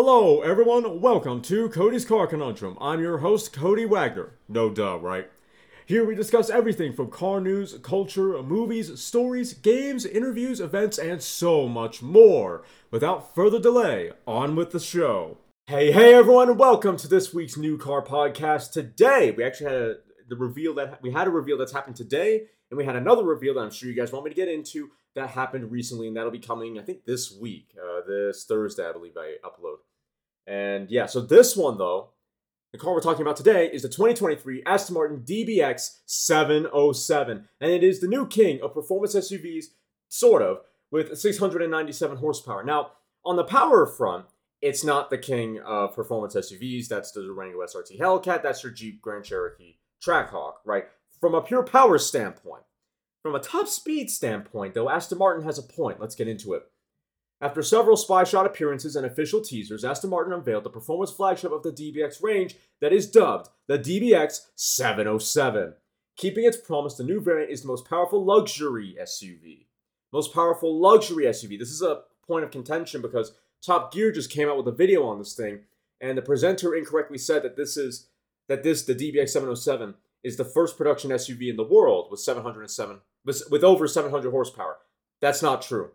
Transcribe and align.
Hello, 0.00 0.42
everyone. 0.42 1.00
Welcome 1.00 1.42
to 1.42 1.68
Cody's 1.70 2.04
Car 2.04 2.28
Conundrum. 2.28 2.78
I'm 2.80 3.00
your 3.00 3.18
host, 3.18 3.52
Cody 3.52 3.84
Wagner. 3.84 4.38
No 4.48 4.70
duh, 4.70 4.96
right? 5.00 5.28
Here 5.86 6.04
we 6.04 6.14
discuss 6.14 6.48
everything 6.48 6.92
from 6.92 7.10
car 7.10 7.40
news, 7.40 7.76
culture, 7.82 8.40
movies, 8.40 9.00
stories, 9.00 9.54
games, 9.54 10.06
interviews, 10.06 10.60
events, 10.60 10.98
and 10.98 11.20
so 11.20 11.66
much 11.66 12.00
more. 12.00 12.62
Without 12.92 13.34
further 13.34 13.58
delay, 13.58 14.12
on 14.24 14.54
with 14.54 14.70
the 14.70 14.78
show. 14.78 15.38
Hey, 15.66 15.90
hey, 15.90 16.14
everyone, 16.14 16.56
welcome 16.56 16.96
to 16.96 17.08
this 17.08 17.34
week's 17.34 17.56
new 17.56 17.76
car 17.76 18.00
podcast. 18.00 18.70
Today, 18.70 19.32
we 19.32 19.42
actually 19.42 19.72
had 19.72 19.82
a, 19.82 19.94
the 20.28 20.36
reveal 20.36 20.74
that 20.74 21.02
we 21.02 21.10
had 21.10 21.26
a 21.26 21.30
reveal 21.30 21.58
that's 21.58 21.72
happened 21.72 21.96
today, 21.96 22.42
and 22.70 22.78
we 22.78 22.84
had 22.84 22.94
another 22.94 23.24
reveal 23.24 23.54
that 23.54 23.62
I'm 23.62 23.72
sure 23.72 23.88
you 23.88 23.96
guys 23.96 24.12
want 24.12 24.26
me 24.26 24.30
to 24.30 24.36
get 24.36 24.46
into 24.46 24.90
that 25.16 25.30
happened 25.30 25.72
recently, 25.72 26.06
and 26.06 26.16
that'll 26.16 26.30
be 26.30 26.38
coming, 26.38 26.78
I 26.78 26.82
think, 26.82 27.04
this 27.04 27.36
week, 27.36 27.74
uh, 27.76 28.02
this 28.06 28.44
Thursday, 28.44 28.88
I 28.88 28.92
believe 28.92 29.16
I 29.16 29.34
upload. 29.44 29.78
And 30.48 30.90
yeah, 30.90 31.06
so 31.06 31.20
this 31.20 31.56
one 31.56 31.76
though, 31.76 32.10
the 32.72 32.78
car 32.78 32.92
we're 32.92 33.00
talking 33.00 33.22
about 33.22 33.36
today 33.36 33.70
is 33.72 33.82
the 33.82 33.88
2023 33.88 34.62
Aston 34.66 34.94
Martin 34.94 35.22
DBX 35.26 35.98
707, 36.06 37.48
and 37.60 37.70
it 37.70 37.84
is 37.84 38.00
the 38.00 38.08
new 38.08 38.26
king 38.26 38.60
of 38.62 38.74
performance 38.74 39.14
SUVs, 39.14 39.66
sort 40.08 40.42
of, 40.42 40.60
with 40.90 41.16
697 41.16 42.16
horsepower. 42.18 42.64
Now, 42.64 42.92
on 43.24 43.36
the 43.36 43.44
power 43.44 43.86
front, 43.86 44.26
it's 44.60 44.84
not 44.84 45.10
the 45.10 45.18
king 45.18 45.60
of 45.60 45.94
performance 45.94 46.34
SUVs. 46.34 46.88
That's 46.88 47.12
the 47.12 47.22
Durango 47.22 47.58
SRT 47.58 47.98
Hellcat. 47.98 48.42
That's 48.42 48.62
your 48.62 48.72
Jeep 48.72 49.00
Grand 49.00 49.24
Cherokee 49.24 49.76
Trackhawk, 50.04 50.54
right? 50.64 50.84
From 51.20 51.34
a 51.34 51.42
pure 51.42 51.62
power 51.62 51.98
standpoint. 51.98 52.62
From 53.22 53.34
a 53.34 53.40
top 53.40 53.68
speed 53.68 54.10
standpoint, 54.10 54.74
though, 54.74 54.88
Aston 54.88 55.18
Martin 55.18 55.44
has 55.44 55.58
a 55.58 55.62
point. 55.62 56.00
Let's 56.00 56.14
get 56.14 56.28
into 56.28 56.54
it. 56.54 56.62
After 57.40 57.62
several 57.62 57.96
spy 57.96 58.24
shot 58.24 58.46
appearances 58.46 58.96
and 58.96 59.06
official 59.06 59.40
teasers, 59.40 59.84
Aston 59.84 60.10
Martin 60.10 60.32
unveiled 60.32 60.64
the 60.64 60.70
performance 60.70 61.12
flagship 61.12 61.52
of 61.52 61.62
the 61.62 61.70
DBX 61.70 62.20
range 62.22 62.56
that 62.80 62.92
is 62.92 63.08
dubbed 63.08 63.48
the 63.68 63.78
DBX 63.78 64.40
707. 64.56 65.74
Keeping 66.16 66.44
its 66.44 66.56
promise, 66.56 66.94
the 66.94 67.04
new 67.04 67.20
variant 67.20 67.52
is 67.52 67.62
the 67.62 67.68
most 67.68 67.88
powerful 67.88 68.24
luxury 68.24 68.96
SUV. 69.00 69.66
Most 70.12 70.34
powerful 70.34 70.80
luxury 70.80 71.26
SUV. 71.26 71.58
This 71.58 71.70
is 71.70 71.82
a 71.82 72.02
point 72.26 72.44
of 72.44 72.50
contention 72.50 73.00
because 73.00 73.34
Top 73.62 73.92
Gear 73.92 74.10
just 74.10 74.30
came 74.30 74.48
out 74.48 74.56
with 74.56 74.66
a 74.66 74.76
video 74.76 75.04
on 75.04 75.18
this 75.18 75.34
thing, 75.34 75.60
and 76.00 76.18
the 76.18 76.22
presenter 76.22 76.74
incorrectly 76.74 77.18
said 77.18 77.44
that 77.44 77.56
this 77.56 77.76
is 77.76 78.08
that 78.48 78.64
this 78.64 78.82
the 78.82 78.94
DBX 78.94 79.28
707 79.28 79.94
is 80.24 80.36
the 80.36 80.44
first 80.44 80.76
production 80.76 81.12
SUV 81.12 81.50
in 81.50 81.56
the 81.56 81.62
world 81.62 82.08
with 82.10 82.18
707 82.18 83.00
with 83.24 83.62
over 83.62 83.86
700 83.86 84.30
horsepower. 84.30 84.78
That's 85.20 85.42
not 85.42 85.62
true. 85.62 85.90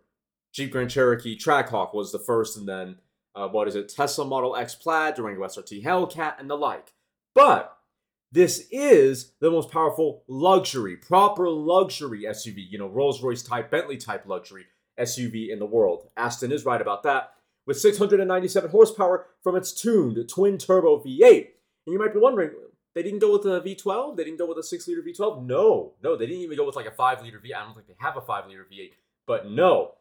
Jeep 0.53 0.71
Grand 0.71 0.89
Cherokee 0.89 1.37
Trackhawk 1.37 1.93
was 1.93 2.11
the 2.11 2.19
first, 2.19 2.57
and 2.57 2.67
then 2.67 2.97
uh, 3.35 3.47
what 3.47 3.67
is 3.67 3.75
it? 3.75 3.89
Tesla 3.89 4.25
Model 4.25 4.55
X 4.55 4.75
Plaid, 4.75 5.15
Durango 5.15 5.43
SRT 5.43 5.83
Hellcat, 5.83 6.39
and 6.39 6.49
the 6.49 6.55
like. 6.55 6.93
But 7.33 7.75
this 8.31 8.67
is 8.71 9.33
the 9.39 9.51
most 9.51 9.71
powerful 9.71 10.23
luxury, 10.27 10.95
proper 10.95 11.49
luxury 11.49 12.23
SUV, 12.23 12.65
you 12.69 12.77
know, 12.77 12.87
Rolls 12.87 13.21
Royce 13.23 13.41
type, 13.41 13.71
Bentley 13.71 13.97
type 13.97 14.25
luxury 14.27 14.65
SUV 14.99 15.49
in 15.51 15.59
the 15.59 15.65
world. 15.65 16.09
Aston 16.15 16.51
is 16.51 16.65
right 16.65 16.81
about 16.81 17.03
that, 17.03 17.33
with 17.65 17.79
697 17.79 18.69
horsepower 18.69 19.25
from 19.41 19.55
its 19.55 19.71
tuned 19.71 20.17
twin 20.29 20.57
turbo 20.57 20.99
V8. 20.99 21.47
And 21.85 21.93
you 21.93 21.99
might 21.99 22.13
be 22.13 22.19
wondering, 22.19 22.51
they 22.93 23.01
didn't 23.01 23.19
go 23.19 23.31
with 23.31 23.45
a 23.45 23.61
V12? 23.61 24.17
They 24.17 24.23
didn't 24.23 24.39
go 24.39 24.47
with 24.47 24.59
a 24.59 24.63
6 24.63 24.87
liter 24.87 25.01
V12? 25.01 25.45
No, 25.45 25.93
no, 26.03 26.15
they 26.15 26.27
didn't 26.27 26.41
even 26.41 26.57
go 26.57 26.65
with 26.65 26.75
like 26.75 26.85
a 26.85 26.91
5 26.91 27.23
liter 27.23 27.39
V8. 27.39 27.55
I 27.55 27.65
don't 27.65 27.73
think 27.73 27.87
they 27.87 27.95
have 27.99 28.17
a 28.17 28.21
5 28.21 28.47
liter 28.47 28.67
V8, 28.71 28.91
but 29.25 29.49
no. 29.49 29.93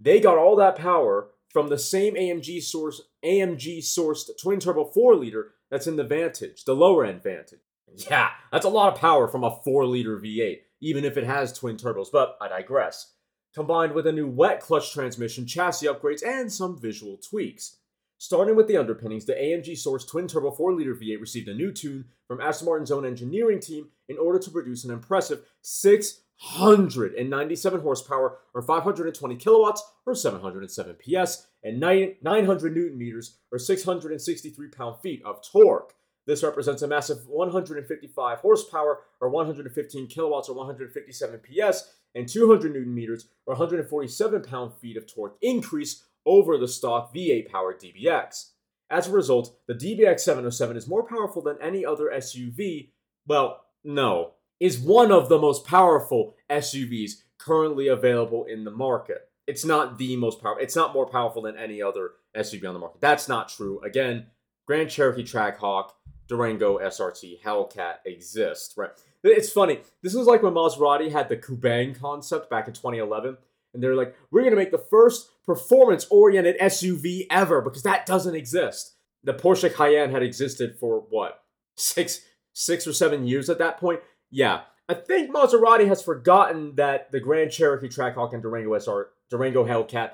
They 0.00 0.20
got 0.20 0.38
all 0.38 0.56
that 0.56 0.76
power 0.76 1.28
from 1.52 1.68
the 1.68 1.78
same 1.78 2.14
AMG 2.14 2.62
source 2.62 3.02
AMG 3.24 3.78
sourced 3.78 4.30
twin 4.40 4.60
turbo 4.60 4.84
4 4.84 5.16
liter 5.16 5.54
that's 5.70 5.86
in 5.86 5.96
the 5.96 6.04
Vantage, 6.04 6.64
the 6.64 6.74
lower 6.74 7.04
end 7.04 7.22
Vantage. 7.22 7.60
Yeah, 7.96 8.30
that's 8.52 8.64
a 8.64 8.70
lot 8.70 8.92
of 8.92 9.00
power 9.00 9.28
from 9.28 9.44
a 9.44 9.58
4 9.64 9.86
liter 9.86 10.18
V8, 10.18 10.58
even 10.80 11.04
if 11.04 11.16
it 11.16 11.24
has 11.24 11.52
twin 11.52 11.76
turbos, 11.76 12.08
but 12.12 12.36
I 12.40 12.48
digress. 12.48 13.14
Combined 13.54 13.92
with 13.92 14.06
a 14.06 14.12
new 14.12 14.28
wet 14.28 14.60
clutch 14.60 14.92
transmission, 14.92 15.46
chassis 15.46 15.86
upgrades, 15.86 16.22
and 16.24 16.52
some 16.52 16.78
visual 16.78 17.16
tweaks. 17.16 17.78
Starting 18.18 18.56
with 18.56 18.66
the 18.66 18.76
underpinnings, 18.76 19.24
the 19.24 19.32
AMG 19.32 19.72
sourced 19.72 20.08
twin 20.08 20.28
turbo 20.28 20.50
4 20.50 20.74
liter 20.74 20.94
V8 20.94 21.20
received 21.20 21.48
a 21.48 21.54
new 21.54 21.72
tune 21.72 22.04
from 22.26 22.40
Aston 22.40 22.66
Martin's 22.66 22.90
own 22.90 23.06
engineering 23.06 23.60
team 23.60 23.88
in 24.08 24.18
order 24.18 24.38
to 24.38 24.50
produce 24.50 24.84
an 24.84 24.90
impressive 24.90 25.44
6 25.62 26.20
197 26.40 27.80
horsepower 27.80 28.38
or 28.54 28.62
520 28.62 29.36
kilowatts 29.36 29.82
or 30.06 30.14
707 30.14 30.96
PS 30.96 31.46
and 31.64 31.80
900 31.80 32.74
newton 32.74 32.98
meters 32.98 33.38
or 33.50 33.58
663 33.58 34.68
pound 34.68 35.00
feet 35.00 35.22
of 35.24 35.42
torque. 35.42 35.94
This 36.26 36.42
represents 36.42 36.82
a 36.82 36.86
massive 36.86 37.26
155 37.26 38.38
horsepower 38.38 39.00
or 39.20 39.30
115 39.30 40.06
kilowatts 40.08 40.48
or 40.48 40.54
157 40.54 41.40
PS 41.40 41.92
and 42.14 42.28
200 42.28 42.72
newton 42.72 42.94
meters 42.94 43.28
or 43.46 43.54
147 43.54 44.42
pound 44.42 44.74
feet 44.74 44.96
of 44.96 45.12
torque 45.12 45.36
increase 45.42 46.04
over 46.24 46.56
the 46.58 46.68
stock 46.68 47.14
V8 47.14 47.50
powered 47.50 47.80
DBX. 47.80 48.50
As 48.90 49.08
a 49.08 49.12
result, 49.12 49.58
the 49.66 49.74
DBX 49.74 50.20
707 50.20 50.76
is 50.76 50.88
more 50.88 51.02
powerful 51.02 51.42
than 51.42 51.56
any 51.60 51.84
other 51.84 52.10
SUV. 52.14 52.90
Well, 53.26 53.64
no, 53.84 54.34
is 54.60 54.78
one 54.78 55.12
of 55.12 55.28
the 55.28 55.38
most 55.38 55.64
powerful 55.64 56.34
SUVs 56.50 57.22
currently 57.38 57.88
available 57.88 58.44
in 58.44 58.64
the 58.64 58.70
market. 58.70 59.28
It's 59.46 59.64
not 59.64 59.98
the 59.98 60.16
most 60.16 60.42
powerful. 60.42 60.62
It's 60.62 60.76
not 60.76 60.92
more 60.92 61.06
powerful 61.06 61.42
than 61.42 61.56
any 61.56 61.80
other 61.80 62.12
SUV 62.36 62.66
on 62.68 62.74
the 62.74 62.80
market. 62.80 63.00
That's 63.00 63.28
not 63.28 63.48
true. 63.48 63.80
Again, 63.82 64.26
Grand 64.66 64.90
Cherokee 64.90 65.24
Trackhawk, 65.24 65.90
Durango 66.26 66.78
SRT, 66.78 67.40
Hellcat 67.42 67.96
exist, 68.04 68.74
right? 68.76 68.90
It's 69.24 69.50
funny. 69.50 69.80
This 70.02 70.14
was 70.14 70.26
like 70.26 70.42
when 70.42 70.52
Maserati 70.52 71.10
had 71.10 71.28
the 71.28 71.36
Kubang 71.36 71.98
concept 71.98 72.50
back 72.50 72.68
in 72.68 72.74
2011. 72.74 73.38
And 73.74 73.82
they're 73.82 73.94
like, 73.94 74.14
we're 74.30 74.42
going 74.42 74.52
to 74.52 74.56
make 74.56 74.70
the 74.70 74.78
first 74.78 75.30
performance 75.44 76.06
oriented 76.10 76.58
SUV 76.58 77.26
ever 77.30 77.60
because 77.60 77.82
that 77.82 78.06
doesn't 78.06 78.34
exist. 78.34 78.94
The 79.24 79.34
Porsche 79.34 79.74
Cayenne 79.74 80.10
had 80.10 80.22
existed 80.22 80.76
for 80.78 81.04
what? 81.10 81.42
Six, 81.76 82.20
six 82.52 82.86
or 82.86 82.92
seven 82.92 83.26
years 83.26 83.48
at 83.50 83.58
that 83.58 83.78
point. 83.78 84.00
Yeah, 84.30 84.62
I 84.88 84.94
think 84.94 85.30
Maserati 85.30 85.86
has 85.86 86.02
forgotten 86.02 86.74
that 86.76 87.12
the 87.12 87.20
Grand 87.20 87.50
Cherokee 87.50 87.88
Trackhawk 87.88 88.32
and 88.32 88.42
Durango 88.42 88.78
SR, 88.78 89.10
Durango 89.30 89.64
Hellcat, 89.64 90.12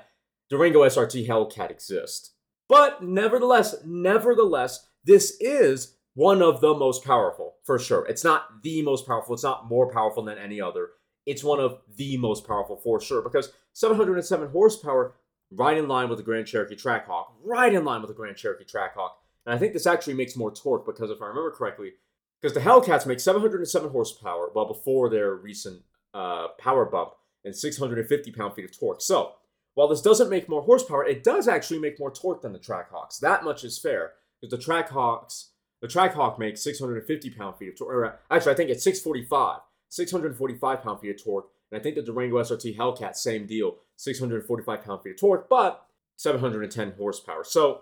Durango 0.49 0.81
SRT 0.81 1.27
Hellcat 1.27 1.71
exist. 1.71 2.33
But 2.67 3.03
nevertheless, 3.03 3.75
nevertheless, 3.85 4.87
this 5.03 5.37
is 5.39 5.95
one 6.13 6.41
of 6.41 6.61
the 6.61 6.73
most 6.73 7.03
powerful 7.03 7.55
for 7.63 7.77
sure. 7.77 8.05
It's 8.07 8.23
not 8.23 8.63
the 8.63 8.81
most 8.81 9.05
powerful. 9.05 9.33
It's 9.33 9.43
not 9.43 9.69
more 9.69 9.91
powerful 9.91 10.23
than 10.23 10.37
any 10.37 10.59
other. 10.59 10.89
It's 11.25 11.43
one 11.43 11.59
of 11.59 11.79
the 11.95 12.17
most 12.17 12.47
powerful 12.47 12.77
for 12.77 12.99
sure 12.99 13.21
because 13.21 13.51
707 13.73 14.49
horsepower, 14.49 15.15
right 15.51 15.77
in 15.77 15.87
line 15.87 16.09
with 16.09 16.17
the 16.17 16.23
Grand 16.23 16.47
Cherokee 16.47 16.75
Trackhawk, 16.75 17.33
right 17.43 17.73
in 17.73 17.83
line 17.83 18.01
with 18.01 18.09
the 18.09 18.15
Grand 18.15 18.37
Cherokee 18.37 18.65
Trackhawk. 18.65 19.11
And 19.45 19.53
I 19.53 19.57
think 19.57 19.73
this 19.73 19.87
actually 19.87 20.15
makes 20.15 20.35
more 20.35 20.51
torque 20.51 20.85
because 20.85 21.11
if 21.11 21.21
I 21.21 21.27
remember 21.27 21.51
correctly, 21.51 21.93
because 22.41 22.53
the 22.53 22.61
Hellcats 22.61 23.05
make 23.05 23.19
707 23.19 23.89
horsepower, 23.89 24.51
well 24.53 24.67
before 24.67 25.09
their 25.09 25.33
recent 25.35 25.81
uh, 26.13 26.49
power 26.59 26.85
bump, 26.85 27.11
and 27.43 27.55
650 27.55 28.31
pound-feet 28.31 28.65
of 28.65 28.77
torque. 28.77 29.01
So 29.01 29.33
while 29.75 29.87
this 29.87 30.01
doesn't 30.01 30.29
make 30.29 30.49
more 30.49 30.63
horsepower, 30.63 31.05
it 31.05 31.23
does 31.23 31.47
actually 31.47 31.79
make 31.79 31.99
more 31.99 32.11
torque 32.11 32.41
than 32.41 32.53
the 32.53 32.59
Trackhawks. 32.59 33.19
That 33.19 33.43
much 33.43 33.63
is 33.63 33.77
fair 33.77 34.13
because 34.41 34.51
the 34.57 34.63
Trackhawks, 34.63 35.49
the 35.81 35.87
Trackhawk 35.87 36.39
makes 36.39 36.63
650 36.63 37.29
pound-feet 37.31 37.69
of 37.69 37.77
torque. 37.77 38.19
Actually, 38.31 38.51
I 38.53 38.55
think 38.55 38.69
it's 38.69 38.83
645, 38.83 39.59
645 39.89 40.81
pound-feet 40.81 41.11
of 41.11 41.23
torque. 41.23 41.49
And 41.71 41.79
I 41.79 41.83
think 41.83 41.95
the 41.95 42.01
Durango 42.01 42.41
SRT 42.41 42.77
Hellcat, 42.77 43.15
same 43.15 43.45
deal, 43.45 43.77
645 43.97 44.83
pound-feet 44.83 45.11
of 45.11 45.19
torque, 45.19 45.49
but 45.49 45.85
710 46.17 46.93
horsepower. 46.97 47.43
So 47.43 47.81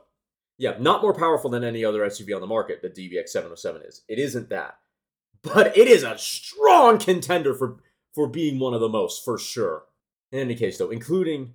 yeah, 0.57 0.75
not 0.79 1.01
more 1.01 1.13
powerful 1.13 1.49
than 1.49 1.63
any 1.63 1.83
other 1.83 2.01
SUV 2.01 2.35
on 2.35 2.41
the 2.41 2.47
market, 2.47 2.81
the 2.81 2.89
DBX 2.89 3.29
707 3.29 3.81
is. 3.83 4.01
It 4.07 4.19
isn't 4.19 4.49
that. 4.49 4.77
But 5.41 5.77
it 5.77 5.87
is 5.87 6.03
a 6.03 6.17
strong 6.17 6.99
contender 6.99 7.53
for, 7.53 7.77
for 8.13 8.27
being 8.27 8.59
one 8.59 8.73
of 8.73 8.79
the 8.79 8.89
most, 8.89 9.25
for 9.25 9.37
sure. 9.37 9.83
In 10.31 10.39
any 10.39 10.55
case, 10.55 10.77
though, 10.77 10.89
including 10.89 11.53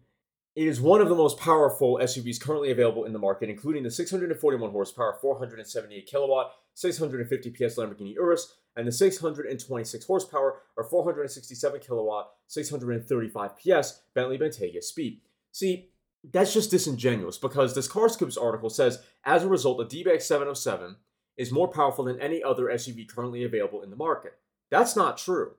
it 0.54 0.66
is 0.66 0.80
one 0.80 1.00
of 1.00 1.08
the 1.08 1.14
most 1.14 1.38
powerful 1.38 1.98
SUVs 1.98 2.40
currently 2.40 2.70
available 2.70 3.04
in 3.04 3.12
the 3.12 3.18
market, 3.18 3.48
including 3.48 3.84
the 3.84 3.90
641 3.90 4.70
horsepower, 4.72 5.16
478 5.20 6.06
kilowatt, 6.06 6.52
650 6.74 7.50
PS 7.50 7.76
Lamborghini 7.76 8.14
Urus, 8.14 8.56
and 8.76 8.86
the 8.86 8.92
626 8.92 10.04
horsepower 10.04 10.60
or 10.76 10.84
467 10.84 11.80
kilowatt, 11.80 12.30
635 12.48 13.52
PS 13.56 14.00
Bentley 14.14 14.36
Bentayga 14.36 14.82
Speed. 14.82 15.20
See, 15.52 15.90
that's 16.24 16.52
just 16.52 16.70
disingenuous 16.70 17.38
because 17.38 17.74
this 17.74 17.88
CarScoops 17.88 18.40
article 18.40 18.70
says 18.70 19.02
as 19.24 19.44
a 19.44 19.48
result, 19.48 19.78
the 19.78 20.04
DBX 20.04 20.22
707 20.22 20.96
is 21.36 21.52
more 21.52 21.68
powerful 21.68 22.04
than 22.04 22.20
any 22.20 22.42
other 22.42 22.64
SUV 22.64 23.08
currently 23.08 23.44
available 23.44 23.82
in 23.82 23.90
the 23.90 23.96
market. 23.96 24.34
That's 24.70 24.96
not 24.96 25.18
true. 25.18 25.52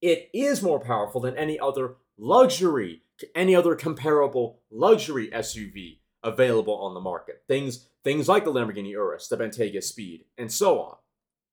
It 0.00 0.28
is 0.34 0.62
more 0.62 0.80
powerful 0.80 1.20
than 1.20 1.36
any 1.36 1.58
other 1.58 1.94
luxury, 2.18 3.02
any 3.34 3.54
other 3.54 3.74
comparable 3.74 4.60
luxury 4.70 5.28
SUV 5.30 5.98
available 6.22 6.74
on 6.74 6.94
the 6.94 7.00
market. 7.00 7.42
Things 7.48 7.88
things 8.04 8.28
like 8.28 8.44
the 8.44 8.52
Lamborghini 8.52 8.90
Urus, 8.90 9.28
the 9.28 9.36
Bentayga 9.36 9.82
Speed, 9.82 10.24
and 10.36 10.50
so 10.52 10.80
on. 10.80 10.96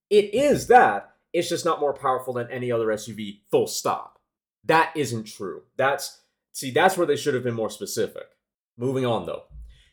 It 0.10 0.34
is 0.34 0.68
that, 0.68 1.12
it's 1.32 1.50
just 1.50 1.66
not 1.66 1.80
more 1.80 1.94
powerful 1.94 2.34
than 2.34 2.50
any 2.50 2.72
other 2.72 2.88
SUV, 2.88 3.42
full 3.52 3.68
stop. 3.68 4.20
That 4.66 4.92
isn't 4.96 5.26
true. 5.26 5.64
That's 5.78 6.22
see, 6.52 6.72
that's 6.72 6.98
where 6.98 7.08
they 7.08 7.16
should 7.16 7.36
have 7.36 7.44
been 7.44 7.54
more 7.54 7.70
specific. 7.70 8.26
Moving 8.80 9.06
on 9.06 9.26
though. 9.26 9.44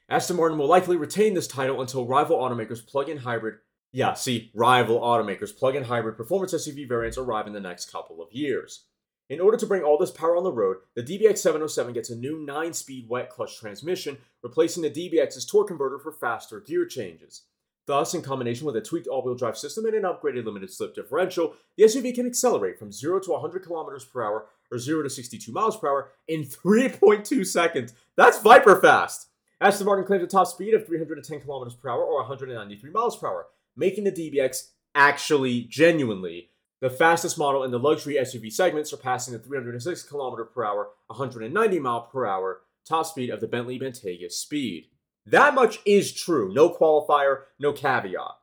Aston 0.08 0.36
Martin 0.36 0.56
will 0.56 0.68
likely 0.68 0.96
retain 0.96 1.34
this 1.34 1.48
title 1.48 1.80
until 1.80 2.06
rival 2.06 2.38
automakers 2.38 2.86
plug-in 2.86 3.18
hybrid 3.18 3.56
yeah, 3.92 4.12
see, 4.14 4.50
rival 4.54 5.00
automakers 5.00 5.56
plug-in 5.56 5.84
hybrid 5.84 6.16
performance 6.16 6.52
SUV 6.52 6.86
variants 6.86 7.16
arrive 7.16 7.46
in 7.46 7.52
the 7.52 7.60
next 7.60 7.90
couple 7.90 8.20
of 8.20 8.30
years. 8.30 8.84
In 9.30 9.40
order 9.40 9.56
to 9.56 9.66
bring 9.66 9.82
all 9.82 9.96
this 9.96 10.10
power 10.10 10.36
on 10.36 10.44
the 10.44 10.52
road, 10.52 10.76
the 10.94 11.02
DBX 11.02 11.38
707 11.38 11.94
gets 11.94 12.10
a 12.10 12.16
new 12.16 12.36
9-speed 12.46 13.08
wet 13.08 13.30
clutch 13.30 13.58
transmission, 13.58 14.18
replacing 14.42 14.82
the 14.82 14.90
DBX's 14.90 15.46
torque 15.46 15.68
converter 15.68 15.98
for 15.98 16.12
faster 16.12 16.60
gear 16.60 16.84
changes. 16.84 17.42
Thus, 17.86 18.14
in 18.14 18.22
combination 18.22 18.66
with 18.66 18.76
a 18.76 18.80
tweaked 18.80 19.06
all-wheel 19.06 19.36
drive 19.36 19.56
system 19.56 19.86
and 19.86 19.94
an 19.94 20.02
upgraded 20.02 20.44
limited 20.44 20.70
slip 20.70 20.94
differential, 20.94 21.54
the 21.76 21.84
SUV 21.84 22.14
can 22.14 22.26
accelerate 22.26 22.78
from 22.78 22.92
0 22.92 23.20
to 23.20 23.30
100 23.30 23.64
km 23.64 24.12
per 24.12 24.22
hour 24.22 24.46
or 24.70 24.78
0 24.78 25.02
to 25.02 25.10
62 25.10 25.50
miles 25.52 25.76
per 25.76 25.88
hour 25.88 26.10
in 26.28 26.42
3.2 26.42 27.46
seconds. 27.46 27.94
That's 28.16 28.40
Viper 28.40 28.80
fast! 28.80 29.28
Aston 29.60 29.86
Martin 29.86 30.04
claims 30.04 30.22
a 30.22 30.26
top 30.26 30.46
speed 30.46 30.74
of 30.74 30.86
310 30.86 31.40
kilometers 31.40 31.74
per 31.74 31.88
hour 31.88 32.02
or 32.02 32.18
193 32.18 32.90
miles 32.90 33.16
per 33.16 33.26
hour, 33.26 33.46
making 33.74 34.04
the 34.04 34.12
DBX 34.12 34.70
actually 34.94 35.62
genuinely 35.62 36.50
the 36.80 36.90
fastest 36.90 37.38
model 37.38 37.64
in 37.64 37.70
the 37.70 37.78
luxury 37.78 38.14
SUV 38.14 38.52
segment, 38.52 38.86
surpassing 38.86 39.32
the 39.32 39.38
306 39.38 40.02
kilometer 40.02 40.44
per 40.44 40.64
hour, 40.64 40.90
190 41.06 41.78
mile 41.78 42.02
per 42.02 42.26
hour 42.26 42.60
top 42.86 43.06
speed 43.06 43.30
of 43.30 43.40
the 43.40 43.48
Bentley 43.48 43.78
Bentayga 43.78 44.30
Speed. 44.30 44.86
That 45.26 45.54
much 45.54 45.80
is 45.84 46.12
true, 46.12 46.52
no 46.52 46.70
qualifier, 46.70 47.42
no 47.58 47.72
caveat. 47.72 48.36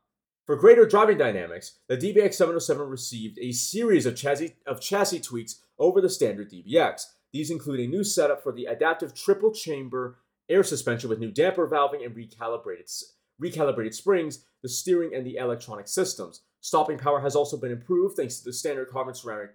For 0.45 0.57
greater 0.57 0.85
driving 0.85 1.17
dynamics, 1.17 1.79
the 1.87 1.95
DBX 1.95 2.33
707 2.33 2.89
received 2.89 3.39
a 3.39 3.53
series 3.53 4.05
of 4.05 4.17
chassis, 4.17 4.55
of 4.67 4.81
chassis 4.81 5.21
tweaks 5.21 5.61
over 5.79 6.01
the 6.01 6.09
standard 6.09 6.51
DBX. 6.51 7.05
These 7.31 7.49
include 7.49 7.79
a 7.79 7.87
new 7.87 8.03
setup 8.03 8.43
for 8.43 8.51
the 8.51 8.65
adaptive 8.65 9.15
triple 9.15 9.53
chamber 9.53 10.17
air 10.49 10.63
suspension 10.63 11.09
with 11.09 11.19
new 11.19 11.31
damper 11.31 11.67
valving 11.67 12.05
and 12.05 12.13
recalibrated 12.13 12.91
recalibrated 13.41 13.93
springs, 13.93 14.45
the 14.61 14.69
steering, 14.69 15.15
and 15.15 15.25
the 15.25 15.37
electronic 15.37 15.87
systems. 15.87 16.41
Stopping 16.59 16.97
power 16.97 17.21
has 17.21 17.35
also 17.35 17.57
been 17.57 17.71
improved 17.71 18.17
thanks 18.17 18.39
to 18.39 18.43
the 18.43 18.53
standard 18.53 18.89
carbon 18.89 19.13
ceramic 19.13 19.51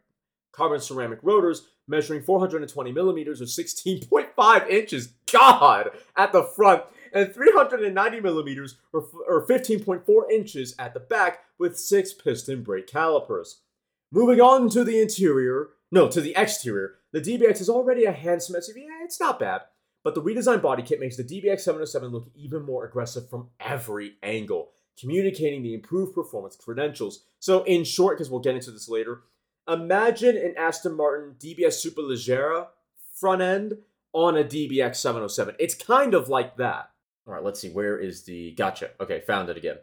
carbon 0.53 0.81
ceramic 0.81 1.19
rotors 1.23 1.69
measuring 1.87 2.23
420 2.23 2.93
millimeters 2.93 3.41
or 3.41 3.45
16.5 3.45 4.69
inches, 4.69 5.13
God, 5.31 5.91
at 6.17 6.33
the 6.33 6.43
front, 6.43 6.85
and 7.13 7.33
390 7.33 8.21
millimeters 8.21 8.77
or, 8.93 9.07
or 9.29 9.47
15.4 9.47 10.31
inches 10.31 10.75
at 10.79 10.95
the 10.95 11.01
back 11.01 11.41
with 11.59 11.79
six 11.79 12.13
piston 12.13 12.63
brake 12.63 12.87
calipers. 12.87 13.63
Moving 14.11 14.41
on 14.41 14.71
to 14.71 14.85
the 14.85 15.01
interior, 15.01 15.69
no, 15.91 16.09
to 16.09 16.21
the 16.21 16.35
exterior, 16.37 16.95
the 17.13 17.21
DBX 17.21 17.61
is 17.61 17.69
already 17.69 18.05
a 18.05 18.13
handsome 18.13 18.57
SUV. 18.57 18.87
It's 19.03 19.21
not 19.21 19.39
bad. 19.39 19.63
But 20.05 20.15
the 20.15 20.23
redesigned 20.23 20.63
body 20.63 20.83
kit 20.83 21.01
makes 21.01 21.17
the 21.17 21.25
DBX 21.25 21.61
707 21.61 22.11
look 22.11 22.31
even 22.35 22.63
more 22.63 22.85
aggressive 22.85 23.29
from 23.29 23.49
every 23.61 24.15
angle, 24.23 24.71
communicating 24.99 25.63
the 25.63 25.75
improved 25.75 26.15
performance 26.15 26.57
credentials. 26.57 27.25
So, 27.41 27.63
in 27.65 27.85
short, 27.85 28.17
because 28.17 28.31
we'll 28.31 28.41
get 28.41 28.55
into 28.55 28.71
this 28.71 28.89
later, 28.89 29.23
imagine 29.67 30.37
an 30.37 30.55
Aston 30.57 30.95
Martin 30.95 31.35
DBS 31.39 31.85
Superleggera 31.85 32.69
front 33.15 33.43
end 33.43 33.79
on 34.13 34.37
a 34.37 34.45
DBX 34.45 34.97
707. 34.97 35.57
It's 35.59 35.75
kind 35.75 36.15
of 36.15 36.29
like 36.29 36.57
that. 36.57 36.91
All 37.29 37.35
right, 37.35 37.45
let's 37.45 37.61
see. 37.61 37.69
Where 37.69 37.99
is 37.99 38.25
the. 38.25 38.53
Gotcha. 38.53 38.91
Okay, 39.01 39.21
found 39.21 39.51
it 39.51 39.59
again. 39.59 39.77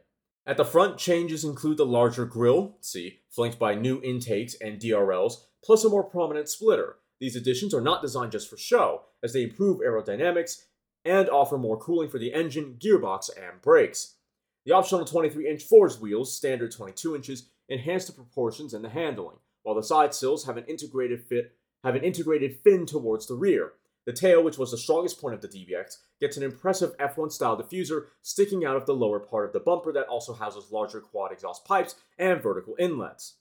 At 0.48 0.58
the 0.58 0.66
front, 0.66 0.98
changes 0.98 1.44
include 1.44 1.78
the 1.78 1.86
larger 1.86 2.26
grille, 2.26 2.78
see, 2.82 3.20
flanked 3.30 3.60
by 3.60 3.76
new 3.76 4.02
intakes 4.04 4.56
and 4.60 4.80
DRLs, 4.80 5.36
plus 5.64 5.84
a 5.84 5.90
more 5.90 6.04
prominent 6.04 6.50
splitter. 6.50 6.98
These 7.20 7.36
additions 7.36 7.74
are 7.74 7.82
not 7.82 8.02
designed 8.02 8.32
just 8.32 8.50
for 8.50 8.58
show, 8.58 9.04
as 9.24 9.34
they 9.34 9.44
improve 9.44 9.80
aerodynamics 9.80 10.66
and 11.04 11.30
offer 11.30 11.58
more 11.58 11.78
cooling 11.78 12.10
for 12.10 12.20
the 12.20 12.34
engine, 12.34 12.78
gearbox, 12.80 13.30
and 13.36 13.62
brakes. 13.62 14.16
The 14.66 14.74
optional 14.74 15.06
23 15.06 15.48
inch 15.48 15.64
forged 15.64 16.02
wheels, 16.02 16.36
standard 16.36 16.72
22 16.72 17.16
inches, 17.16 17.50
enhance 17.70 18.06
the 18.06 18.14
proportions 18.14 18.74
and 18.74 18.84
the 18.84 18.90
handling, 18.90 19.38
while 19.64 19.76
the 19.76 19.84
side 19.84 20.14
sills 20.14 20.46
have 20.46 20.58
an 20.58 20.66
integrated 20.66 21.24
fit 21.24 21.56
have 21.84 21.96
an 21.96 22.04
integrated 22.04 22.58
fin 22.64 22.88
towards 22.88 23.28
the 23.28 23.36
rear. 23.36 23.74
The 24.06 24.14
tail, 24.14 24.44
which 24.44 24.58
was 24.58 24.72
the 24.72 24.78
strongest 24.78 25.20
point 25.20 25.34
of 25.34 25.42
the 25.42 25.48
DBX, 25.48 25.98
gets 26.20 26.38
an 26.38 26.44
impressive 26.44 26.96
F1 26.98 27.32
style 27.32 27.58
diffuser 27.58 28.06
sticking 28.22 28.64
out 28.64 28.76
of 28.76 28.86
the 28.86 28.94
lower 28.94 29.20
part 29.20 29.48
of 29.48 29.54
the 29.54 29.60
bumper 29.60 29.92
that 29.94 30.08
also 30.08 30.34
houses 30.34 30.72
larger 30.72 31.02
quad 31.02 31.32
exhaust 31.32 31.66
pipes 31.66 31.96
and 32.20 32.42
vertical 32.42 32.76
inlets. 32.78 33.36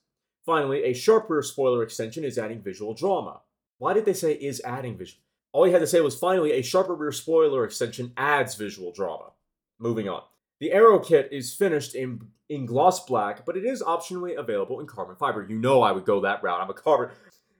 Finally, 0.45 0.83
a 0.83 0.93
sharp 0.93 1.29
rear 1.29 1.41
spoiler 1.41 1.83
extension 1.83 2.23
is 2.23 2.37
adding 2.37 2.61
visual 2.61 2.93
drama. 2.93 3.41
Why 3.77 3.93
did 3.93 4.05
they 4.05 4.13
say 4.13 4.33
is 4.33 4.61
adding 4.63 4.97
visual? 4.97 5.21
All 5.51 5.63
he 5.63 5.71
had 5.71 5.79
to 5.79 5.87
say 5.87 6.01
was 6.01 6.17
finally 6.17 6.51
a 6.51 6.61
sharper 6.61 6.95
rear 6.95 7.11
spoiler 7.11 7.63
extension 7.63 8.11
adds 8.17 8.55
visual 8.55 8.91
drama. 8.91 9.31
Moving 9.79 10.09
on. 10.09 10.23
The 10.59 10.71
Aero 10.71 10.99
kit 10.99 11.29
is 11.31 11.53
finished 11.53 11.95
in 11.95 12.27
in 12.47 12.65
gloss 12.65 13.05
black, 13.05 13.45
but 13.45 13.57
it 13.57 13.65
is 13.65 13.81
optionally 13.81 14.37
available 14.37 14.79
in 14.79 14.85
carbon 14.85 15.15
fiber. 15.15 15.45
You 15.47 15.57
know 15.57 15.81
I 15.81 15.91
would 15.91 16.05
go 16.05 16.21
that 16.21 16.43
route. 16.43 16.61
I'm 16.61 16.69
a 16.69 16.73
carbon 16.73 17.09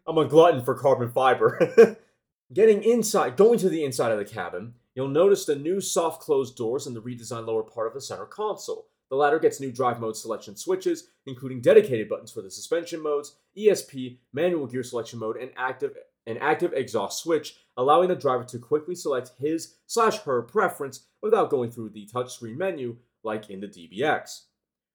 I'm 0.08 0.18
a 0.18 0.26
glutton 0.26 0.64
for 0.64 0.76
carbon 0.76 1.10
fiber. 1.10 1.98
Getting 2.54 2.84
inside, 2.84 3.38
going 3.38 3.58
to 3.60 3.70
the 3.70 3.84
inside 3.84 4.12
of 4.12 4.20
the 4.20 4.26
cabin, 4.26 4.76
you'll 4.94 5.08
notice 5.08 5.46
the 5.46 5.56
new 5.56 5.82
soft 5.82 6.22
closed 6.22 6.56
doors 6.56 6.86
and 6.86 6.96
the 6.96 7.02
redesigned 7.02 7.48
lower 7.48 7.64
part 7.64 7.88
of 7.88 7.96
the 7.96 8.02
center 8.02 8.26
console. 8.26 8.88
The 9.10 9.16
latter 9.16 9.40
gets 9.40 9.60
new 9.60 9.72
drive 9.72 10.00
mode 10.00 10.16
selection 10.16 10.56
switches, 10.56 11.10
including 11.26 11.62
dedicated 11.62 12.08
buttons 12.08 12.32
for 12.32 12.44
the 12.44 12.52
suspension 12.52 13.02
modes, 13.02 13.38
ESP, 13.58 14.20
manual 14.32 14.68
gear 14.68 14.84
selection 14.84 15.20
mode, 15.20 15.38
and 15.38 15.52
active 15.58 15.96
an 16.28 16.38
active 16.38 16.74
exhaust 16.74 17.22
switch, 17.22 17.56
allowing 17.78 18.10
the 18.10 18.16
driver 18.16 18.44
to 18.44 18.60
quickly 18.60 18.96
select 18.96 19.32
his 19.38 19.76
slash 19.86 20.20
her 20.22 20.42
preference 20.42 21.06
without 21.22 21.52
going 21.52 21.70
through 21.72 21.90
the 21.90 22.10
touchscreen 22.14 22.58
menu 22.58 22.98
like 23.24 23.50
in 23.50 23.60
the 23.60 23.68
DBX. 23.68 24.46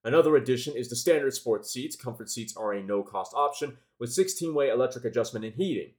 Another 0.03 0.37
addition 0.37 0.75
is 0.77 0.89
the 0.89 0.97
standard 0.97 1.35
sports 1.35 1.71
seats. 1.71 1.95
Comfort 1.95 2.31
seats 2.31 2.57
are 2.57 2.73
a 2.73 2.83
no-cost 2.83 3.33
option 3.35 3.77
with 3.99 4.11
16-way 4.11 4.71
electric 4.71 5.05
adjustment 5.05 5.45
and 5.45 5.55
heating. 5.55 5.93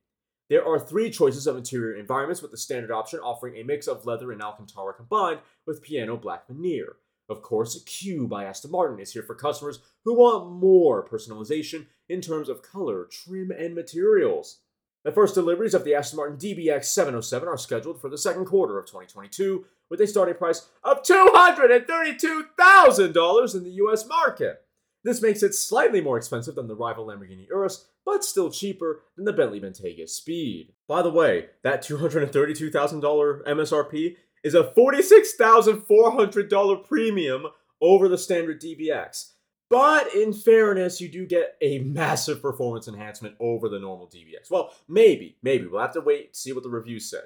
There 0.52 0.68
are 0.68 0.78
three 0.78 1.10
choices 1.10 1.48
of 1.48 1.56
interior 1.56 1.96
environments 1.96 2.42
with 2.42 2.52
the 2.52 2.58
standard 2.58 2.92
option 2.92 3.22
offering 3.22 3.56
a 3.56 3.64
mix 3.64 3.88
of 3.88 4.06
leather 4.06 4.34
and 4.34 4.42
Alcantara 4.42 4.94
combined 4.94 5.40
with 5.66 5.82
piano 5.82 6.18
black 6.18 6.46
veneer. 6.46 6.98
Of 7.30 7.42
course, 7.42 7.82
Q 7.86 8.28
by 8.28 8.44
Aston 8.44 8.70
Martin 8.70 9.00
is 9.00 9.14
here 9.14 9.24
for 9.24 9.34
customers 9.34 9.80
who 10.04 10.14
want 10.14 10.52
more 10.52 11.08
personalization 11.08 11.86
in 12.10 12.20
terms 12.20 12.50
of 12.50 12.64
color, 12.64 13.08
trim, 13.10 13.52
and 13.52 13.74
materials. 13.74 14.60
The 15.06 15.14
first 15.14 15.36
deliveries 15.36 15.74
of 15.74 15.86
the 15.86 15.96
Aston 15.96 16.18
Martin 16.18 16.36
DBX 16.36 16.84
707 16.84 17.48
are 17.48 17.58
scheduled 17.58 18.02
for 18.02 18.10
the 18.10 18.18
second 18.18 18.44
quarter 18.44 18.78
of 18.78 18.86
2022, 18.86 19.66
with 19.90 20.02
a 20.02 20.08
starting 20.08 20.36
price 20.36 20.68
of 20.84 21.02
$232,000 21.02 23.56
in 23.56 23.64
the 23.64 23.72
US 23.86 24.06
market. 24.06 24.66
This 25.06 25.22
makes 25.22 25.44
it 25.44 25.56
slightly 25.56 26.02
more 26.02 26.18
expensive 26.18 26.56
than 26.56 26.68
the 26.68 26.76
rival 26.76 27.08
Lamborghini 27.08 27.48
Urus, 27.48 27.86
but 28.12 28.24
still 28.26 28.52
cheaper 28.52 29.02
than 29.16 29.26
the 29.26 29.34
Bentley 29.34 29.62
Bentayga 29.62 30.08
Speed. 30.08 30.74
By 30.88 31.02
the 31.02 31.10
way, 31.10 31.48
that 31.64 31.82
$232,000 31.82 33.48
MSRP 33.48 34.18
is 34.44 34.54
a 34.54 34.64
$46,400 34.64 36.86
premium 36.86 37.48
over 37.80 38.10
the 38.10 38.18
standard 38.18 38.60
DBX. 38.62 39.32
But 39.70 40.14
in 40.14 40.34
fairness, 40.34 41.00
you 41.00 41.08
do 41.08 41.26
get 41.26 41.56
a 41.62 41.80
massive 41.80 42.42
performance 42.42 42.90
enhancement 42.90 43.38
over 43.40 43.70
the 43.70 43.80
normal 43.80 44.08
DBX. 44.08 44.52
Well, 44.52 44.74
maybe, 44.90 45.38
maybe. 45.42 45.68
We'll 45.68 45.80
have 45.80 45.94
to 45.94 46.02
wait 46.02 46.26
and 46.26 46.36
see 46.36 46.52
what 46.52 46.64
the 46.64 46.70
reviews 46.70 47.10
say. 47.10 47.22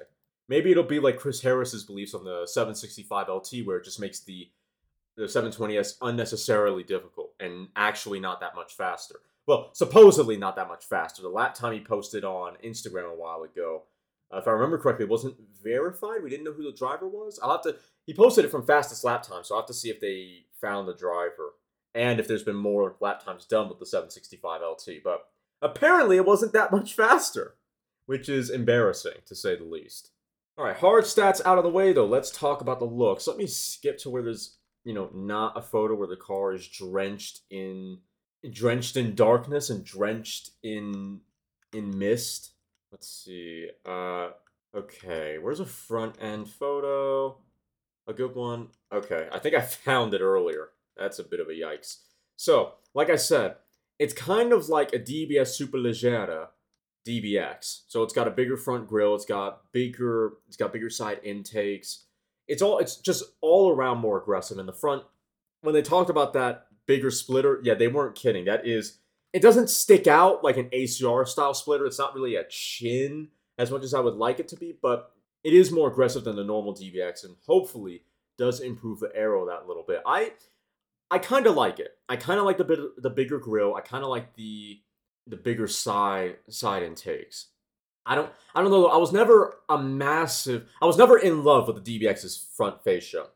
Maybe 0.48 0.70
it'll 0.70 0.84
be 0.84 1.00
like 1.00 1.18
Chris 1.18 1.40
Harris's 1.40 1.82
beliefs 1.82 2.14
on 2.14 2.22
the 2.22 2.46
765 2.46 3.28
LT, 3.28 3.66
where 3.66 3.78
it 3.78 3.84
just 3.84 3.98
makes 3.98 4.20
the 4.20 4.48
the 5.16 5.24
720S 5.24 5.94
unnecessarily 6.02 6.82
difficult 6.82 7.32
and 7.40 7.68
actually 7.74 8.20
not 8.20 8.40
that 8.40 8.54
much 8.54 8.74
faster. 8.74 9.20
Well, 9.46 9.70
supposedly 9.74 10.36
not 10.36 10.56
that 10.56 10.68
much 10.68 10.84
faster. 10.84 11.22
The 11.22 11.28
lap 11.28 11.54
time 11.54 11.72
he 11.72 11.80
posted 11.80 12.24
on 12.24 12.56
Instagram 12.64 13.12
a 13.12 13.16
while 13.16 13.42
ago 13.42 13.82
uh, 14.32 14.38
if 14.38 14.48
I 14.48 14.52
remember 14.52 14.78
correctly, 14.78 15.04
it 15.04 15.10
wasn't 15.10 15.36
verified. 15.62 16.22
We 16.22 16.30
didn't 16.30 16.44
know 16.44 16.52
who 16.52 16.64
the 16.64 16.76
driver 16.76 17.06
was. 17.06 17.38
I'll 17.42 17.52
have 17.52 17.62
to. 17.62 17.76
He 18.06 18.14
posted 18.14 18.44
it 18.44 18.50
from 18.50 18.66
fastest 18.66 19.04
lap 19.04 19.22
time, 19.22 19.44
so 19.44 19.54
I'll 19.54 19.62
have 19.62 19.68
to 19.68 19.74
see 19.74 19.90
if 19.90 20.00
they 20.00 20.46
found 20.60 20.88
the 20.88 20.94
driver 20.94 21.54
and 21.94 22.18
if 22.18 22.26
there's 22.26 22.42
been 22.42 22.56
more 22.56 22.96
lap 23.00 23.24
times 23.24 23.44
done 23.44 23.68
with 23.68 23.78
the 23.78 23.86
765 23.86 24.60
LT. 24.62 25.02
But 25.02 25.28
apparently, 25.62 26.16
it 26.16 26.26
wasn't 26.26 26.52
that 26.54 26.72
much 26.72 26.94
faster, 26.94 27.54
which 28.06 28.28
is 28.28 28.50
embarrassing 28.50 29.20
to 29.26 29.34
say 29.34 29.56
the 29.56 29.64
least. 29.64 30.10
All 30.58 30.64
right, 30.64 30.76
hard 30.76 31.04
stats 31.04 31.44
out 31.44 31.58
of 31.58 31.64
the 31.64 31.70
way 31.70 31.92
though. 31.92 32.06
Let's 32.06 32.30
talk 32.30 32.60
about 32.60 32.80
the 32.80 32.86
looks. 32.86 33.26
Let 33.26 33.36
me 33.36 33.46
skip 33.46 33.98
to 33.98 34.10
where 34.10 34.22
there's 34.22 34.56
you 34.84 34.94
know 34.94 35.10
not 35.14 35.56
a 35.56 35.62
photo 35.62 35.94
where 35.94 36.08
the 36.08 36.16
car 36.16 36.52
is 36.52 36.66
drenched 36.66 37.42
in 37.50 37.98
drenched 38.52 38.96
in 38.96 39.14
darkness 39.14 39.70
and 39.70 39.84
drenched 39.84 40.50
in 40.62 41.20
in 41.72 41.98
mist 41.98 42.52
Let's 42.96 43.08
see. 43.08 43.68
Uh, 43.84 44.30
okay, 44.74 45.36
where's 45.38 45.60
a 45.60 45.66
front 45.66 46.16
end 46.20 46.48
photo? 46.48 47.36
A 48.06 48.14
good 48.14 48.34
one. 48.34 48.68
Okay, 48.92 49.28
I 49.30 49.38
think 49.38 49.54
I 49.54 49.60
found 49.60 50.14
it 50.14 50.20
earlier. 50.20 50.68
That's 50.96 51.18
a 51.18 51.24
bit 51.24 51.40
of 51.40 51.48
a 51.48 51.52
yikes. 51.52 51.98
So, 52.36 52.74
like 52.94 53.10
I 53.10 53.16
said, 53.16 53.56
it's 53.98 54.14
kind 54.14 54.52
of 54.52 54.68
like 54.68 54.94
a 54.94 54.98
DBS 54.98 55.60
Superleggera 55.60 56.48
DBX. 57.06 57.82
So 57.88 58.02
it's 58.02 58.14
got 58.14 58.28
a 58.28 58.30
bigger 58.30 58.56
front 58.56 58.88
grille. 58.88 59.14
It's 59.14 59.26
got 59.26 59.72
bigger. 59.72 60.34
It's 60.48 60.56
got 60.56 60.72
bigger 60.72 60.90
side 60.90 61.20
intakes. 61.22 62.04
It's 62.48 62.62
all. 62.62 62.78
It's 62.78 62.96
just 62.96 63.24
all 63.40 63.70
around 63.70 63.98
more 63.98 64.18
aggressive 64.18 64.58
in 64.58 64.66
the 64.66 64.72
front. 64.72 65.02
When 65.60 65.74
they 65.74 65.82
talked 65.82 66.10
about 66.10 66.32
that 66.34 66.65
bigger 66.86 67.10
splitter, 67.10 67.60
yeah, 67.62 67.74
they 67.74 67.88
weren't 67.88 68.14
kidding. 68.14 68.44
That 68.44 68.66
is. 68.66 68.98
It 69.32 69.42
doesn't 69.42 69.68
stick 69.68 70.06
out 70.06 70.42
like 70.42 70.56
an 70.56 70.70
ACR 70.70 71.26
style 71.28 71.52
splitter. 71.52 71.84
It's 71.84 71.98
not 71.98 72.14
really 72.14 72.36
a 72.36 72.44
chin 72.48 73.28
as 73.58 73.70
much 73.70 73.82
as 73.82 73.92
I 73.92 74.00
would 74.00 74.14
like 74.14 74.40
it 74.40 74.48
to 74.48 74.56
be, 74.56 74.78
but 74.80 75.12
it 75.44 75.52
is 75.52 75.70
more 75.70 75.90
aggressive 75.90 76.24
than 76.24 76.36
the 76.36 76.44
normal 76.44 76.74
DBX, 76.74 77.24
and 77.24 77.36
hopefully 77.46 78.02
does 78.38 78.60
improve 78.60 79.00
the 79.00 79.10
aero 79.14 79.46
that 79.46 79.66
little 79.66 79.84
bit. 79.86 80.02
I 80.06 80.32
I 81.10 81.18
kind 81.18 81.46
of 81.46 81.54
like 81.54 81.78
it. 81.78 81.92
I 82.08 82.16
kind 82.16 82.38
of 82.38 82.46
like 82.46 82.58
the 82.58 82.64
bit 82.64 82.80
the 83.02 83.10
bigger 83.10 83.38
grill. 83.38 83.74
I 83.74 83.80
kind 83.80 84.04
of 84.04 84.10
like 84.10 84.34
the 84.34 84.80
the 85.26 85.36
bigger 85.36 85.66
side 85.66 86.36
side 86.48 86.82
intakes. 86.82 87.48
I 88.04 88.14
don't 88.14 88.30
I 88.54 88.62
don't 88.62 88.70
know. 88.70 88.86
I 88.86 88.96
was 88.96 89.12
never 89.12 89.58
a 89.68 89.78
massive. 89.78 90.68
I 90.80 90.86
was 90.86 90.96
never 90.96 91.18
in 91.18 91.44
love 91.44 91.68
with 91.68 91.84
the 91.84 92.00
DBX's 92.00 92.48
front 92.56 92.82
fascia. 92.82 93.26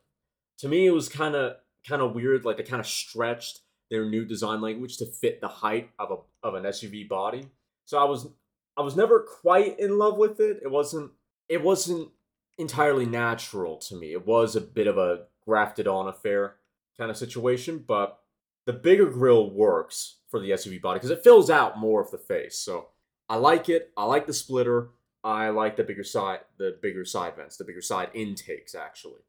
To 0.59 0.69
me, 0.69 0.87
it 0.87 0.93
was 0.93 1.09
kind 1.09 1.35
of 1.35 1.57
kind 1.87 2.03
of 2.03 2.15
weird. 2.15 2.45
Like 2.45 2.57
they 2.57 2.63
kind 2.63 2.81
of 2.81 2.87
stretched 2.87 3.61
their 3.91 4.05
new 4.05 4.25
design 4.25 4.61
language 4.61 4.97
to 4.99 5.07
fit 5.07 5.41
the 5.41 5.49
height 5.49 5.91
of 5.99 6.11
a 6.11 6.47
of 6.47 6.55
an 6.55 6.65
SUV 6.65 7.09
body. 7.09 7.49
So 7.85 7.99
I 7.99 8.05
was 8.05 8.29
I 8.77 8.83
was 8.83 8.97
never 8.97 9.21
quite 9.21 9.79
in 9.79 9.99
love 9.99 10.17
with 10.17 10.41
it. 10.41 10.61
It 10.63 10.71
wasn't 10.71 11.13
it 11.49 11.63
wasn't 11.63 12.11
entirely 12.59 13.07
natural 13.07 13.77
to 13.77 13.97
me. 13.97 14.13
It 14.13 14.27
was 14.27 14.55
a 14.55 14.61
bit 14.61 14.87
of 14.87 14.99
a 14.99 15.25
grafted 15.45 15.89
on 15.89 16.07
affair 16.07 16.57
kind 16.97 17.11
of 17.11 17.17
situation, 17.17 17.85
but 17.87 18.21
the 18.67 18.73
bigger 18.73 19.07
grill 19.07 19.51
works 19.51 20.19
for 20.29 20.39
the 20.39 20.51
SUV 20.51 20.81
body 20.81 20.99
because 20.99 21.11
it 21.11 21.25
fills 21.25 21.51
out 21.51 21.79
more 21.79 22.01
of 22.01 22.11
the 22.11 22.19
face. 22.19 22.59
So 22.59 22.89
I 23.29 23.37
like 23.37 23.69
it. 23.69 23.91
I 23.97 24.05
like 24.05 24.27
the 24.27 24.33
splitter. 24.33 24.91
I 25.23 25.49
like 25.51 25.77
the 25.77 25.85
bigger 25.85 26.05
side, 26.05 26.41
the 26.57 26.79
bigger 26.81 27.05
side 27.05 27.37
vents, 27.37 27.57
the 27.57 27.65
bigger 27.65 27.83
side 27.83 28.11
intakes. 28.15 28.75
Actually, 28.75 29.21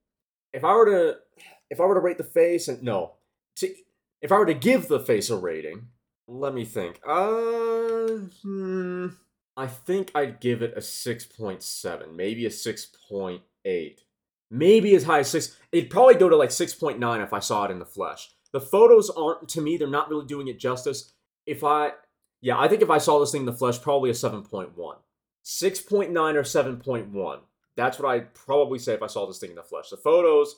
if 0.54 0.64
I 0.64 0.74
were 0.74 0.86
to, 0.86 1.18
if 1.72 1.82
I 1.82 1.86
were 1.86 1.96
to 1.96 2.00
rate 2.00 2.20
the 2.20 2.24
face, 2.24 2.68
and 2.68 2.84
no, 2.84 3.14
to, 3.56 3.74
if 4.22 4.32
I 4.32 4.38
were 4.38 4.46
to 4.46 4.54
give 4.54 4.88
the 4.88 5.00
face 5.00 5.32
a 5.32 5.38
rating, 5.38 5.88
let 6.28 6.54
me 6.54 6.66
think. 6.66 7.00
Uh, 7.04 8.28
hmm, 8.44 9.08
I 9.58 9.66
think 9.66 10.12
I'd 10.14 10.40
give 10.40 10.62
it 10.62 10.78
a 10.78 10.82
six 10.82 11.26
point 11.26 11.64
seven, 11.64 12.16
maybe 12.16 12.46
a 12.46 12.52
six 12.52 12.86
point 12.86 13.42
eight 13.66 14.04
maybe 14.52 14.94
as 14.94 15.06
high 15.06 15.20
as 15.20 15.30
six. 15.30 15.58
It'd 15.72 15.90
probably 15.90 16.16
go 16.16 16.30
to 16.30 16.36
like 16.36 16.50
6.9 16.50 17.24
if 17.24 17.34
I 17.34 17.40
saw 17.40 17.64
it 17.66 17.72
in 17.72 17.80
the 17.80 17.86
flesh. 17.86 18.30
The 18.52 18.62
photos 18.62 19.10
aren't, 19.10 19.48
to 19.50 19.62
me, 19.62 19.78
they're 19.78 19.88
not 19.88 20.10
really 20.10 20.28
doing 20.28 20.50
it 20.50 20.60
justice. 20.60 21.14
If 21.48 21.64
I, 21.64 21.92
yeah, 22.42 22.60
I 22.60 22.68
think 22.68 22.82
if 22.82 22.90
I 22.90 22.98
saw 22.98 23.20
this 23.20 23.32
thing 23.32 23.44
in 23.44 23.46
the 23.46 23.54
flesh, 23.54 23.82
probably 23.82 24.10
a 24.10 24.14
7.1. 24.14 24.74
6.9 24.76 26.36
or 26.36 26.44
7.1. 26.44 27.40
That's 27.78 27.98
what 27.98 28.10
I'd 28.10 28.34
probably 28.34 28.78
say 28.78 28.94
if 28.94 29.02
I 29.02 29.08
saw 29.08 29.26
this 29.26 29.40
thing 29.40 29.52
in 29.52 29.56
the 29.56 29.64
flesh. 29.64 29.90
The 29.90 29.98
photos, 29.98 30.58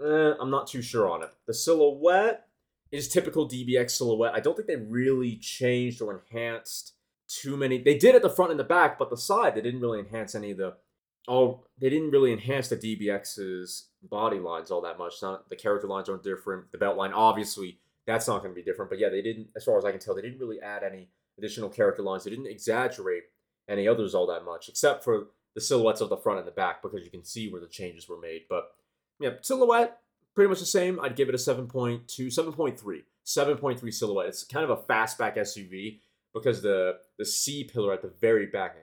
eh, 0.00 0.34
I'm 0.40 0.50
not 0.50 0.66
too 0.66 0.82
sure 0.82 1.10
on 1.10 1.22
it. 1.22 1.30
The 1.46 1.54
silhouette 1.54 2.46
is 2.90 3.08
typical 3.08 3.48
DBX 3.48 3.90
silhouette. 3.90 4.34
I 4.34 4.40
don't 4.40 4.54
think 4.54 4.68
they 4.68 4.76
really 4.76 5.36
changed 5.36 6.00
or 6.00 6.12
enhanced 6.12 6.92
too 7.28 7.56
many. 7.56 7.78
They 7.78 7.96
did 7.96 8.14
at 8.14 8.22
the 8.22 8.30
front 8.30 8.50
and 8.50 8.60
the 8.60 8.64
back, 8.64 8.98
but 8.98 9.10
the 9.10 9.16
side, 9.16 9.54
they 9.54 9.62
didn't 9.62 9.80
really 9.80 9.98
enhance 9.98 10.34
any 10.34 10.50
of 10.50 10.58
the 10.58 10.74
oh, 11.28 11.64
they 11.78 11.90
didn't 11.90 12.10
really 12.10 12.32
enhance 12.32 12.68
the 12.68 12.76
DBX's 12.76 13.88
body 14.02 14.38
lines 14.38 14.70
all 14.70 14.80
that 14.82 14.98
much. 14.98 15.14
Not 15.22 15.48
the 15.48 15.56
character 15.56 15.86
lines 15.86 16.08
aren't 16.08 16.22
different. 16.22 16.72
The 16.72 16.78
belt 16.78 16.96
line, 16.96 17.12
obviously, 17.12 17.78
that's 18.06 18.26
not 18.26 18.42
going 18.42 18.54
to 18.54 18.60
be 18.60 18.64
different. 18.64 18.90
But 18.90 18.98
yeah, 18.98 19.08
they 19.08 19.22
didn't, 19.22 19.48
as 19.56 19.64
far 19.64 19.78
as 19.78 19.84
I 19.84 19.90
can 19.90 20.00
tell, 20.00 20.14
they 20.14 20.22
didn't 20.22 20.40
really 20.40 20.60
add 20.60 20.82
any 20.82 21.08
additional 21.38 21.68
character 21.68 22.02
lines. 22.02 22.24
They 22.24 22.30
didn't 22.30 22.48
exaggerate 22.48 23.24
any 23.68 23.86
others 23.86 24.14
all 24.14 24.26
that 24.26 24.44
much, 24.44 24.68
except 24.68 25.04
for 25.04 25.28
the 25.54 25.60
silhouettes 25.60 26.00
of 26.00 26.08
the 26.08 26.16
front 26.16 26.38
and 26.40 26.48
the 26.48 26.52
back, 26.52 26.82
because 26.82 27.04
you 27.04 27.10
can 27.10 27.24
see 27.24 27.50
where 27.50 27.60
the 27.60 27.68
changes 27.68 28.08
were 28.08 28.18
made. 28.18 28.42
But 28.48 28.72
yeah, 29.22 29.34
silhouette 29.40 29.98
pretty 30.34 30.48
much 30.48 30.60
the 30.60 30.66
same. 30.66 31.00
I'd 31.00 31.16
give 31.16 31.28
it 31.28 31.34
a 31.34 31.38
7.2, 31.38 32.06
7.3, 32.06 33.02
7.3 33.24 33.94
silhouette. 33.94 34.28
It's 34.28 34.44
kind 34.44 34.64
of 34.64 34.70
a 34.70 34.82
fastback 34.82 35.36
SUV 35.36 36.00
because 36.34 36.62
the 36.62 36.98
the 37.18 37.24
C 37.24 37.64
pillar 37.64 37.92
at 37.92 38.02
the 38.02 38.12
very 38.20 38.46
back 38.46 38.76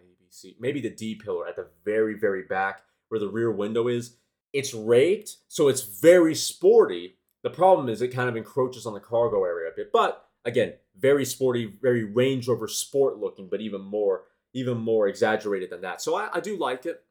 maybe 0.59 0.79
the 0.79 0.91
D 0.91 1.15
pillar 1.15 1.47
at 1.47 1.55
the 1.55 1.67
very 1.83 2.13
very 2.13 2.43
back 2.43 2.83
where 3.09 3.19
the 3.19 3.29
rear 3.29 3.51
window 3.51 3.87
is. 3.87 4.15
It's 4.53 4.73
raked, 4.73 5.37
so 5.47 5.67
it's 5.67 5.81
very 5.81 6.33
sporty. 6.33 7.15
The 7.43 7.49
problem 7.49 7.87
is 7.87 8.01
it 8.01 8.09
kind 8.09 8.29
of 8.29 8.35
encroaches 8.35 8.85
on 8.85 8.93
the 8.93 8.99
cargo 8.99 9.43
area 9.43 9.69
a 9.71 9.75
bit, 9.75 9.91
but 9.91 10.25
again, 10.43 10.73
very 10.97 11.23
sporty, 11.23 11.65
very 11.81 12.03
Range 12.03 12.47
Rover 12.47 12.67
sport 12.67 13.17
looking, 13.17 13.47
but 13.49 13.61
even 13.61 13.81
more 13.81 14.23
even 14.53 14.77
more 14.77 15.07
exaggerated 15.07 15.69
than 15.69 15.81
that. 15.81 16.01
So 16.01 16.15
I, 16.15 16.29
I 16.33 16.39
do 16.39 16.57
like 16.57 16.87
it. 16.87 17.03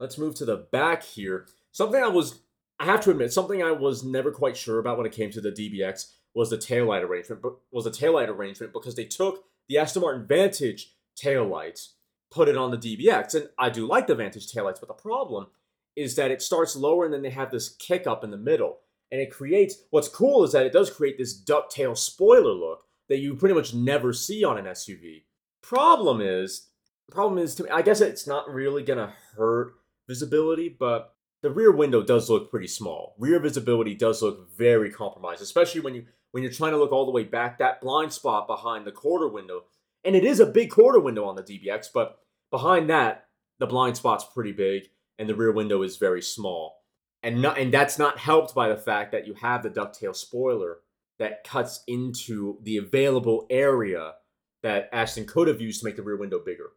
Let's 0.00 0.16
move 0.16 0.34
to 0.36 0.46
the 0.46 0.56
back 0.56 1.02
here. 1.02 1.46
Something 1.70 2.02
I 2.02 2.08
was 2.08 2.40
I 2.80 2.84
have 2.84 3.00
to 3.02 3.10
admit, 3.10 3.32
something 3.32 3.62
I 3.62 3.72
was 3.72 4.04
never 4.04 4.30
quite 4.30 4.56
sure 4.56 4.78
about 4.78 4.96
when 4.96 5.06
it 5.06 5.12
came 5.12 5.30
to 5.30 5.40
the 5.40 5.50
DBX 5.50 6.12
was 6.34 6.50
the 6.50 6.58
taillight 6.58 7.02
arrangement, 7.02 7.42
but 7.42 7.54
was 7.72 7.84
the 7.84 7.90
taillight 7.90 8.28
arrangement 8.28 8.72
because 8.72 8.94
they 8.94 9.04
took 9.04 9.44
the 9.68 9.78
Aston 9.78 10.02
Martin 10.02 10.26
Vantage 10.26 10.94
taillights 11.20 11.90
put 12.30 12.48
it 12.48 12.56
on 12.56 12.70
the 12.70 12.78
DBX. 12.78 13.34
And 13.34 13.48
I 13.58 13.70
do 13.70 13.86
like 13.86 14.06
the 14.06 14.14
Vantage 14.14 14.52
taillights, 14.52 14.80
but 14.80 14.88
the 14.88 14.94
problem 14.94 15.48
is 15.96 16.14
that 16.16 16.30
it 16.30 16.42
starts 16.42 16.76
lower 16.76 17.04
and 17.04 17.12
then 17.12 17.22
they 17.22 17.30
have 17.30 17.50
this 17.50 17.70
kick 17.70 18.06
up 18.06 18.22
in 18.22 18.30
the 18.30 18.36
middle. 18.36 18.78
And 19.10 19.20
it 19.20 19.32
creates 19.32 19.76
what's 19.90 20.08
cool 20.08 20.44
is 20.44 20.52
that 20.52 20.66
it 20.66 20.72
does 20.72 20.90
create 20.90 21.16
this 21.18 21.40
ducktail 21.42 21.96
spoiler 21.96 22.52
look 22.52 22.84
that 23.08 23.18
you 23.18 23.34
pretty 23.34 23.54
much 23.54 23.72
never 23.72 24.12
see 24.12 24.44
on 24.44 24.58
an 24.58 24.66
SUV. 24.66 25.24
Problem 25.62 26.20
is, 26.20 26.68
problem 27.10 27.38
is 27.38 27.54
to 27.54 27.64
me, 27.64 27.70
I 27.70 27.82
guess 27.82 28.00
it's 28.00 28.26
not 28.26 28.52
really 28.52 28.82
gonna 28.82 29.14
hurt 29.34 29.74
visibility, 30.06 30.68
but 30.68 31.14
the 31.42 31.50
rear 31.50 31.70
window 31.72 32.02
does 32.02 32.28
look 32.28 32.50
pretty 32.50 32.66
small. 32.66 33.14
Rear 33.18 33.38
visibility 33.38 33.94
does 33.94 34.22
look 34.22 34.50
very 34.56 34.90
compromised, 34.90 35.42
especially 35.42 35.80
when 35.80 35.94
you 35.94 36.06
when 36.32 36.42
you're 36.42 36.52
trying 36.52 36.72
to 36.72 36.78
look 36.78 36.92
all 36.92 37.06
the 37.06 37.12
way 37.12 37.24
back. 37.24 37.58
That 37.58 37.80
blind 37.80 38.12
spot 38.12 38.46
behind 38.46 38.86
the 38.86 38.92
quarter 38.92 39.28
window 39.28 39.64
and 40.04 40.16
it 40.16 40.24
is 40.24 40.40
a 40.40 40.46
big 40.46 40.70
quarter 40.70 41.00
window 41.00 41.24
on 41.24 41.36
the 41.36 41.42
DBX, 41.42 41.88
but 41.92 42.18
behind 42.50 42.88
that, 42.90 43.26
the 43.58 43.66
blind 43.66 43.96
spot's 43.96 44.24
pretty 44.24 44.52
big 44.52 44.84
and 45.18 45.28
the 45.28 45.34
rear 45.34 45.52
window 45.52 45.82
is 45.82 45.96
very 45.96 46.22
small. 46.22 46.82
And 47.22 47.42
not, 47.42 47.58
and 47.58 47.74
that's 47.74 47.98
not 47.98 48.18
helped 48.18 48.54
by 48.54 48.68
the 48.68 48.76
fact 48.76 49.10
that 49.12 49.26
you 49.26 49.34
have 49.34 49.62
the 49.62 49.70
ducktail 49.70 50.14
spoiler 50.14 50.78
that 51.18 51.42
cuts 51.42 51.82
into 51.88 52.58
the 52.62 52.76
available 52.76 53.46
area 53.50 54.14
that 54.62 54.88
Aston 54.92 55.26
could 55.26 55.48
have 55.48 55.60
used 55.60 55.80
to 55.80 55.86
make 55.86 55.96
the 55.96 56.02
rear 56.02 56.16
window 56.16 56.40
bigger. 56.44 56.70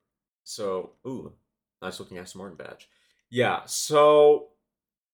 So, 0.43 0.93
ooh, 1.05 1.33
nice 1.81 1.99
looking 1.99 2.17
Aston 2.17 2.39
Martin 2.39 2.57
badge. 2.57 2.89
Yeah, 3.29 3.61
so 3.65 4.49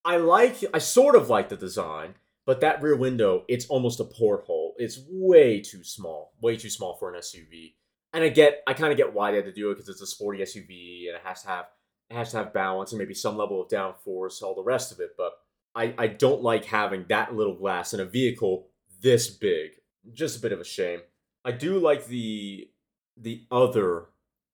I 0.07 0.17
like, 0.17 0.63
I 0.73 0.79
sort 0.79 1.15
of 1.15 1.29
like 1.29 1.49
the 1.49 1.57
design, 1.57 2.15
but 2.45 2.61
that 2.61 2.81
rear 2.81 2.95
window, 2.95 3.43
it's 3.47 3.67
almost 3.67 3.99
a 3.99 4.05
porthole. 4.05 4.73
It's 4.77 4.99
way 5.09 5.61
too 5.61 5.83
small, 5.83 6.33
way 6.41 6.55
too 6.55 6.69
small 6.69 6.95
for 6.95 7.13
an 7.13 7.19
SUV 7.19 7.73
and 8.13 8.23
I 8.23 8.29
get, 8.29 8.63
I 8.65 8.73
kind 8.73 8.91
of 8.91 8.97
get 8.97 9.13
why 9.13 9.31
they 9.31 9.37
had 9.37 9.45
to 9.45 9.51
do 9.51 9.69
it 9.69 9.75
because 9.75 9.89
it's 9.89 10.01
a 10.01 10.07
sporty 10.07 10.39
SUV 10.39 11.07
and 11.07 11.15
it 11.15 11.21
has 11.23 11.43
to 11.43 11.49
have, 11.49 11.65
it 12.09 12.15
has 12.15 12.31
to 12.31 12.37
have 12.37 12.53
balance 12.53 12.91
and 12.91 12.99
maybe 12.99 13.13
some 13.13 13.37
level 13.37 13.61
of 13.61 13.69
downforce, 13.69 14.41
all 14.41 14.55
the 14.55 14.63
rest 14.63 14.91
of 14.91 14.99
it. 14.99 15.11
But 15.17 15.33
I, 15.75 15.93
I 15.97 16.07
don't 16.07 16.41
like 16.41 16.65
having 16.65 17.05
that 17.09 17.35
little 17.35 17.55
glass 17.55 17.93
in 17.93 17.99
a 17.99 18.05
vehicle 18.05 18.67
this 19.01 19.29
big. 19.29 19.71
Just 20.13 20.37
a 20.37 20.41
bit 20.41 20.53
of 20.53 20.59
a 20.59 20.65
shame. 20.65 21.01
I 21.43 21.51
do 21.51 21.79
like 21.79 22.07
the, 22.07 22.69
the 23.17 23.45
other 23.51 24.05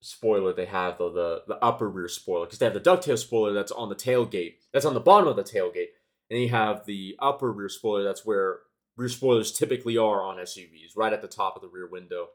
spoiler 0.04 0.54
they 0.54 0.66
have 0.66 0.98
though, 0.98 1.12
the 1.12 1.44
the 1.48 1.64
upper 1.64 1.90
rear 1.90 2.08
spoiler 2.08 2.46
because 2.46 2.60
they 2.60 2.66
have 2.66 2.74
the 2.74 2.80
ducktail 2.80 3.18
spoiler 3.18 3.54
that's 3.54 3.72
on 3.72 3.90
the 3.90 3.96
tailgate, 3.96 4.56
that's 4.72 4.86
on 4.86 4.94
the 4.94 5.00
bottom 5.00 5.28
of 5.28 5.36
the 5.36 5.44
tailgate, 5.44 5.88
and 6.30 6.40
you 6.42 6.50
have 6.50 6.86
the 6.86 7.16
upper 7.20 7.52
rear 7.52 7.70
spoiler 7.70 8.04
that's 8.04 8.26
where 8.26 8.60
rear 8.98 9.10
spoilers 9.10 9.52
typically 9.52 9.98
are 9.98 10.22
on 10.22 10.38
SUVs, 10.38 10.96
right 10.96 11.14
at 11.14 11.22
the 11.22 11.28
top 11.28 11.56
of 11.56 11.62
the 11.62 11.68
rear 11.68 11.88
window. 11.88 12.28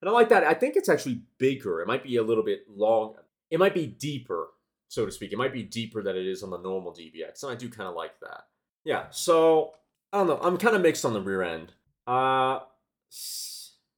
And 0.00 0.08
I 0.08 0.12
like 0.12 0.28
that. 0.28 0.44
I 0.44 0.54
think 0.54 0.76
it's 0.76 0.88
actually 0.88 1.22
bigger. 1.38 1.80
It 1.80 1.88
might 1.88 2.04
be 2.04 2.16
a 2.16 2.22
little 2.22 2.44
bit 2.44 2.64
long. 2.68 3.14
It 3.50 3.58
might 3.58 3.74
be 3.74 3.86
deeper, 3.86 4.48
so 4.88 5.06
to 5.06 5.12
speak. 5.12 5.32
It 5.32 5.38
might 5.38 5.52
be 5.52 5.62
deeper 5.62 6.02
than 6.02 6.16
it 6.16 6.26
is 6.26 6.42
on 6.42 6.50
the 6.50 6.58
normal 6.58 6.92
DBX. 6.92 7.42
And 7.42 7.52
I 7.52 7.54
do 7.54 7.68
kind 7.68 7.88
of 7.88 7.94
like 7.94 8.18
that. 8.20 8.44
Yeah, 8.84 9.06
so 9.10 9.72
I 10.12 10.18
don't 10.18 10.26
know. 10.28 10.38
I'm 10.40 10.58
kind 10.58 10.76
of 10.76 10.82
mixed 10.82 11.04
on 11.04 11.12
the 11.12 11.20
rear 11.20 11.42
end. 11.42 11.72
Uh, 12.06 12.60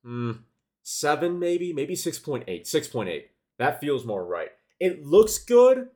mm, 0.07 0.39
seven 0.89 1.39
maybe, 1.39 1.75
maybe 1.75 1.95
6.8. 1.95 2.47
6.8. 2.49 3.25
That 3.59 3.81
feels 3.81 4.07
more 4.07 4.25
right. 4.25 4.49
It 4.81 5.05
looks 5.05 5.37
good. 5.37 5.89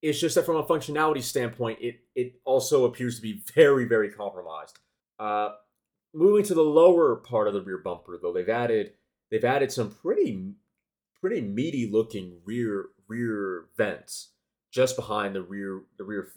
It's 0.00 0.20
just 0.20 0.36
that 0.36 0.46
from 0.46 0.56
a 0.56 0.62
functionality 0.62 1.22
standpoint, 1.22 1.78
it 1.80 2.00
it 2.14 2.34
also 2.44 2.84
appears 2.84 3.16
to 3.16 3.22
be 3.22 3.42
very, 3.54 3.84
very 3.84 4.10
compromised. 4.10 4.78
Uh, 5.18 5.50
moving 6.14 6.44
to 6.44 6.54
the 6.54 6.62
lower 6.62 7.16
part 7.16 7.48
of 7.48 7.54
the 7.54 7.62
rear 7.62 7.78
bumper, 7.78 8.16
though, 8.20 8.32
they've 8.32 8.48
added 8.48 8.92
they've 9.30 9.44
added 9.44 9.72
some 9.72 9.90
pretty 9.90 10.52
pretty 11.20 11.40
meaty 11.40 11.90
looking 11.90 12.38
rear 12.44 12.86
rear 13.08 13.64
vents 13.76 14.28
just 14.70 14.94
behind 14.94 15.34
the 15.34 15.42
rear 15.42 15.82
the 15.96 16.04
rear 16.04 16.28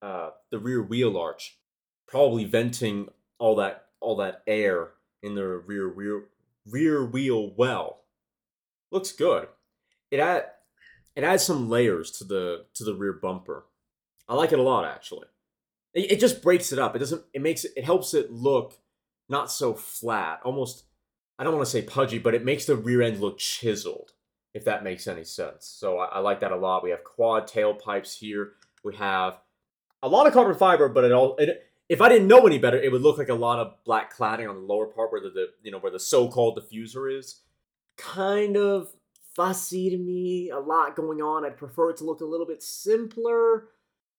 uh, 0.00 0.30
the 0.52 0.60
rear 0.60 0.80
wheel 0.80 1.16
arch, 1.16 1.58
probably 2.06 2.44
venting 2.44 3.08
all 3.40 3.56
that 3.56 3.86
all 4.00 4.14
that 4.16 4.42
air 4.46 4.90
in 5.24 5.34
the 5.34 5.44
rear 5.44 5.88
rear 5.88 6.26
rear 6.68 7.04
wheel 7.04 7.52
well. 7.56 8.02
Looks 8.90 9.12
good. 9.12 9.48
It 10.10 10.20
add 10.20 10.46
it 11.14 11.24
adds 11.24 11.42
some 11.42 11.68
layers 11.68 12.10
to 12.12 12.24
the 12.24 12.66
to 12.74 12.84
the 12.84 12.94
rear 12.94 13.12
bumper. 13.12 13.66
I 14.28 14.34
like 14.34 14.52
it 14.52 14.58
a 14.58 14.62
lot 14.62 14.84
actually. 14.84 15.26
It, 15.94 16.12
it 16.12 16.20
just 16.20 16.42
breaks 16.42 16.72
it 16.72 16.78
up. 16.78 16.96
It 16.96 17.00
doesn't. 17.00 17.22
It 17.32 17.42
makes 17.42 17.64
it. 17.64 17.72
It 17.76 17.84
helps 17.84 18.14
it 18.14 18.30
look 18.30 18.78
not 19.28 19.50
so 19.50 19.74
flat. 19.74 20.40
Almost. 20.44 20.84
I 21.38 21.44
don't 21.44 21.54
want 21.54 21.66
to 21.66 21.70
say 21.70 21.82
pudgy, 21.82 22.18
but 22.18 22.34
it 22.34 22.44
makes 22.44 22.66
the 22.66 22.76
rear 22.76 23.02
end 23.02 23.20
look 23.20 23.38
chiseled. 23.38 24.12
If 24.54 24.66
that 24.66 24.84
makes 24.84 25.06
any 25.06 25.24
sense. 25.24 25.66
So 25.66 25.98
I, 25.98 26.04
I 26.06 26.18
like 26.18 26.40
that 26.40 26.52
a 26.52 26.56
lot. 26.56 26.84
We 26.84 26.90
have 26.90 27.04
quad 27.04 27.48
tailpipes 27.48 28.18
here. 28.18 28.52
We 28.84 28.94
have 28.96 29.38
a 30.02 30.08
lot 30.08 30.26
of 30.26 30.34
carbon 30.34 30.56
fiber, 30.56 30.88
but 30.88 31.04
it 31.04 31.12
all. 31.12 31.36
It, 31.36 31.71
if 31.92 32.00
I 32.00 32.08
didn't 32.08 32.26
know 32.26 32.46
any 32.46 32.56
better, 32.56 32.80
it 32.80 32.90
would 32.90 33.02
look 33.02 33.18
like 33.18 33.28
a 33.28 33.34
lot 33.34 33.58
of 33.58 33.74
black 33.84 34.16
cladding 34.16 34.48
on 34.48 34.54
the 34.54 34.62
lower 34.62 34.86
part 34.86 35.12
where 35.12 35.20
the, 35.20 35.28
the 35.28 35.46
you 35.62 35.70
know 35.70 35.78
where 35.78 35.92
the 35.92 36.00
so-called 36.00 36.58
diffuser 36.58 37.18
is. 37.18 37.42
Kind 37.98 38.56
of 38.56 38.88
fussy 39.36 39.90
to 39.90 39.98
me. 39.98 40.48
A 40.48 40.58
lot 40.58 40.96
going 40.96 41.20
on. 41.20 41.44
I'd 41.44 41.58
prefer 41.58 41.90
it 41.90 41.98
to 41.98 42.04
look 42.04 42.22
a 42.22 42.24
little 42.24 42.46
bit 42.46 42.62
simpler, 42.62 43.68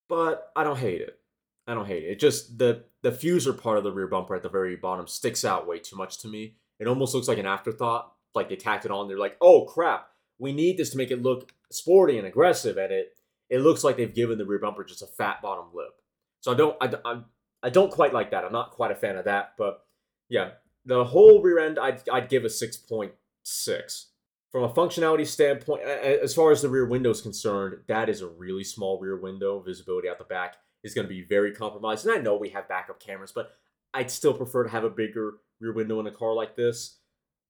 but 0.08 0.52
I 0.56 0.64
don't 0.64 0.78
hate 0.78 1.02
it. 1.02 1.18
I 1.66 1.74
don't 1.74 1.88
hate 1.88 2.04
it. 2.04 2.12
It 2.12 2.20
just 2.20 2.60
the 2.60 2.84
the 3.02 3.12
fuser 3.12 3.60
part 3.60 3.80
of 3.80 3.84
the 3.84 3.92
rear 3.92 4.08
bumper 4.08 4.36
at 4.36 4.44
the 4.44 4.50
very 4.50 4.76
bottom 4.76 5.08
sticks 5.08 5.44
out 5.44 5.68
way 5.68 5.80
too 5.80 5.96
much 5.96 6.20
to 6.20 6.28
me. 6.28 6.58
It 6.80 6.88
almost 6.88 7.16
looks 7.16 7.28
like 7.28 7.40
an 7.40 7.48
afterthought. 7.48 8.14
Like 8.36 8.50
they 8.50 8.56
tacked 8.56 8.86
it 8.86 8.92
on. 8.92 9.08
They're 9.08 9.18
like, 9.18 9.38
oh 9.42 9.66
crap, 9.66 10.10
we 10.38 10.54
need 10.54 10.78
this 10.78 10.92
to 10.92 10.98
make 10.98 11.10
it 11.10 11.24
look 11.24 11.54
sporty 11.72 12.20
and 12.20 12.28
aggressive, 12.28 12.78
and 12.78 12.92
it 12.92 13.16
it 13.50 13.62
looks 13.62 13.84
like 13.84 13.98
they've 13.98 14.14
given 14.14 14.38
the 14.38 14.46
rear 14.46 14.60
bumper 14.60 14.84
just 14.84 15.02
a 15.02 15.08
fat 15.08 15.42
bottom 15.42 15.66
lip. 15.74 16.00
So 16.42 16.52
I 16.52 16.56
don't 16.56 16.78
I, 16.80 16.94
I, 17.04 17.22
I 17.64 17.70
don't 17.70 17.92
quite 17.92 18.14
like 18.14 18.32
that. 18.32 18.44
I'm 18.44 18.52
not 18.52 18.72
quite 18.72 18.92
a 18.92 18.96
fan 18.96 19.16
of 19.16 19.26
that, 19.26 19.54
but 19.58 19.86
yeah, 20.30 20.52
the 20.86 21.06
whole 21.06 21.42
rear 21.42 21.60
end 21.60 21.80
I'd 21.80 22.08
I'd 22.10 22.30
give 22.30 22.44
a 22.44 22.50
six 22.50 22.78
point 22.78 23.14
six. 23.44 24.10
From 24.52 24.64
a 24.64 24.70
functionality 24.70 25.26
standpoint, 25.26 25.82
as 25.82 26.36
far 26.36 26.52
as 26.52 26.62
the 26.62 26.70
rear 26.70 26.86
window 26.86 27.10
is 27.10 27.22
concerned, 27.22 27.80
that 27.88 28.08
is 28.08 28.22
a 28.22 28.28
really 28.28 28.64
small 28.64 29.00
rear 29.00 29.20
window. 29.20 29.60
Visibility 29.60 30.08
out 30.08 30.20
the 30.20 30.26
back 30.26 30.58
is 30.84 30.94
going 30.94 31.08
to 31.08 31.14
be 31.14 31.24
very 31.24 31.52
compromised. 31.56 32.06
And 32.06 32.16
I 32.16 32.22
know 32.22 32.36
we 32.36 32.50
have 32.50 32.68
backup 32.68 33.00
cameras, 33.00 33.32
but 33.34 33.54
I'd 33.96 34.12
still 34.12 34.34
prefer 34.36 34.64
to 34.64 34.70
have 34.70 34.84
a 34.84 34.92
bigger 34.92 35.36
rear 35.60 35.74
window 35.74 36.00
in 36.00 36.06
a 36.06 36.12
car 36.12 36.36
like 36.36 36.56
this. 36.56 37.00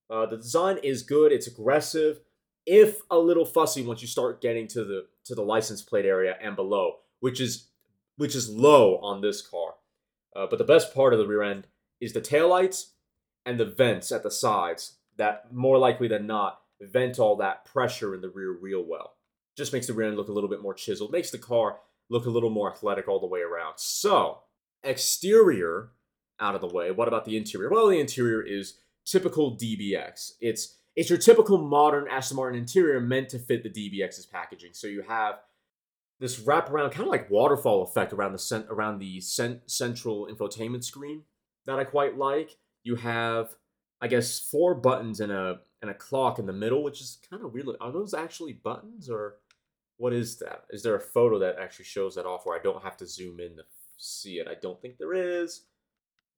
Uh, 0.09 0.27
the 0.27 0.37
design 0.37 0.77
is 0.81 1.03
good. 1.03 1.33
It's 1.33 1.47
aggressive, 1.47 2.21
if 2.65 3.01
a 3.09 3.17
little 3.17 3.45
fussy 3.45 3.85
once 3.85 4.01
you 4.01 4.07
start 4.07 4.41
getting 4.41 4.67
to 4.69 4.85
the 4.85 5.07
to 5.25 5.35
the 5.35 5.41
license 5.41 5.81
plate 5.81 6.05
area 6.05 6.37
and 6.41 6.55
below, 6.55 6.99
which 7.19 7.41
is 7.41 7.67
which 8.15 8.35
is 8.35 8.49
low 8.49 8.97
on 8.99 9.19
this 9.19 9.41
car. 9.41 9.73
Uh, 10.35 10.47
but 10.49 10.57
the 10.57 10.63
best 10.63 10.93
part 10.93 11.13
of 11.13 11.19
the 11.19 11.27
rear 11.27 11.43
end 11.43 11.67
is 12.01 12.13
the 12.13 12.21
taillights 12.21 12.91
and 13.45 13.59
the 13.59 13.65
vents 13.65 14.11
at 14.11 14.23
the 14.23 14.31
sides 14.31 14.97
that 15.17 15.53
more 15.53 15.77
likely 15.77 16.07
than 16.07 16.25
not 16.27 16.61
vent 16.81 17.19
all 17.19 17.35
that 17.37 17.65
pressure 17.65 18.13
in 18.13 18.21
the 18.21 18.29
rear 18.29 18.57
wheel 18.59 18.83
well. 18.83 19.13
Just 19.55 19.73
makes 19.73 19.87
the 19.87 19.93
rear 19.93 20.07
end 20.07 20.17
look 20.17 20.29
a 20.29 20.33
little 20.33 20.49
bit 20.49 20.61
more 20.61 20.73
chiseled, 20.73 21.11
makes 21.11 21.31
the 21.31 21.37
car 21.37 21.77
look 22.09 22.25
a 22.25 22.29
little 22.29 22.49
more 22.49 22.71
athletic 22.71 23.07
all 23.07 23.19
the 23.19 23.27
way 23.27 23.41
around. 23.41 23.75
So, 23.77 24.39
exterior 24.83 25.89
out 26.39 26.55
of 26.55 26.61
the 26.61 26.67
way. 26.67 26.91
What 26.91 27.07
about 27.07 27.25
the 27.25 27.37
interior? 27.37 27.69
Well, 27.69 27.87
the 27.87 27.99
interior 27.99 28.41
is 28.41 28.77
typical 29.05 29.55
DBX. 29.55 30.33
It's 30.41 30.77
it's 30.95 31.09
your 31.09 31.19
typical 31.19 31.57
modern 31.57 32.07
Aston 32.07 32.37
Martin 32.37 32.59
interior 32.59 32.99
meant 32.99 33.29
to 33.29 33.39
fit 33.39 33.63
the 33.63 33.69
DBX's 33.69 34.27
packaging. 34.27 34.73
So 34.73 34.85
you 34.87 35.01
have 35.01 35.39
this 36.23 36.39
wraparound 36.39 36.89
kind 36.93 37.01
of 37.01 37.07
like 37.07 37.29
waterfall 37.29 37.83
effect 37.83 38.13
around 38.13 38.31
the 38.31 38.39
cent- 38.39 38.67
around 38.69 38.97
the 38.97 39.19
cent- 39.19 39.69
central 39.69 40.25
infotainment 40.31 40.81
screen 40.81 41.23
that 41.65 41.77
I 41.77 41.83
quite 41.83 42.17
like. 42.17 42.55
You 42.85 42.95
have 42.95 43.57
I 43.99 44.07
guess 44.07 44.39
four 44.39 44.73
buttons 44.73 45.19
and 45.19 45.33
a 45.33 45.59
and 45.81 45.91
a 45.91 45.93
clock 45.93 46.39
in 46.39 46.45
the 46.45 46.53
middle, 46.53 46.81
which 46.81 47.01
is 47.01 47.17
kind 47.29 47.43
of 47.43 47.53
weird. 47.53 47.67
Are 47.81 47.91
those 47.91 48.13
actually 48.13 48.53
buttons 48.53 49.09
or 49.09 49.35
what 49.97 50.13
is 50.13 50.37
that? 50.39 50.63
Is 50.69 50.81
there 50.81 50.95
a 50.95 51.01
photo 51.01 51.39
that 51.39 51.57
actually 51.59 51.85
shows 51.85 52.15
that 52.15 52.25
off 52.25 52.45
where 52.45 52.57
I 52.57 52.63
don't 52.63 52.83
have 52.83 52.95
to 52.97 53.05
zoom 53.05 53.41
in 53.41 53.57
to 53.57 53.63
see 53.97 54.35
it? 54.35 54.47
I 54.47 54.55
don't 54.61 54.81
think 54.81 54.97
there 54.97 55.13
is. 55.13 55.63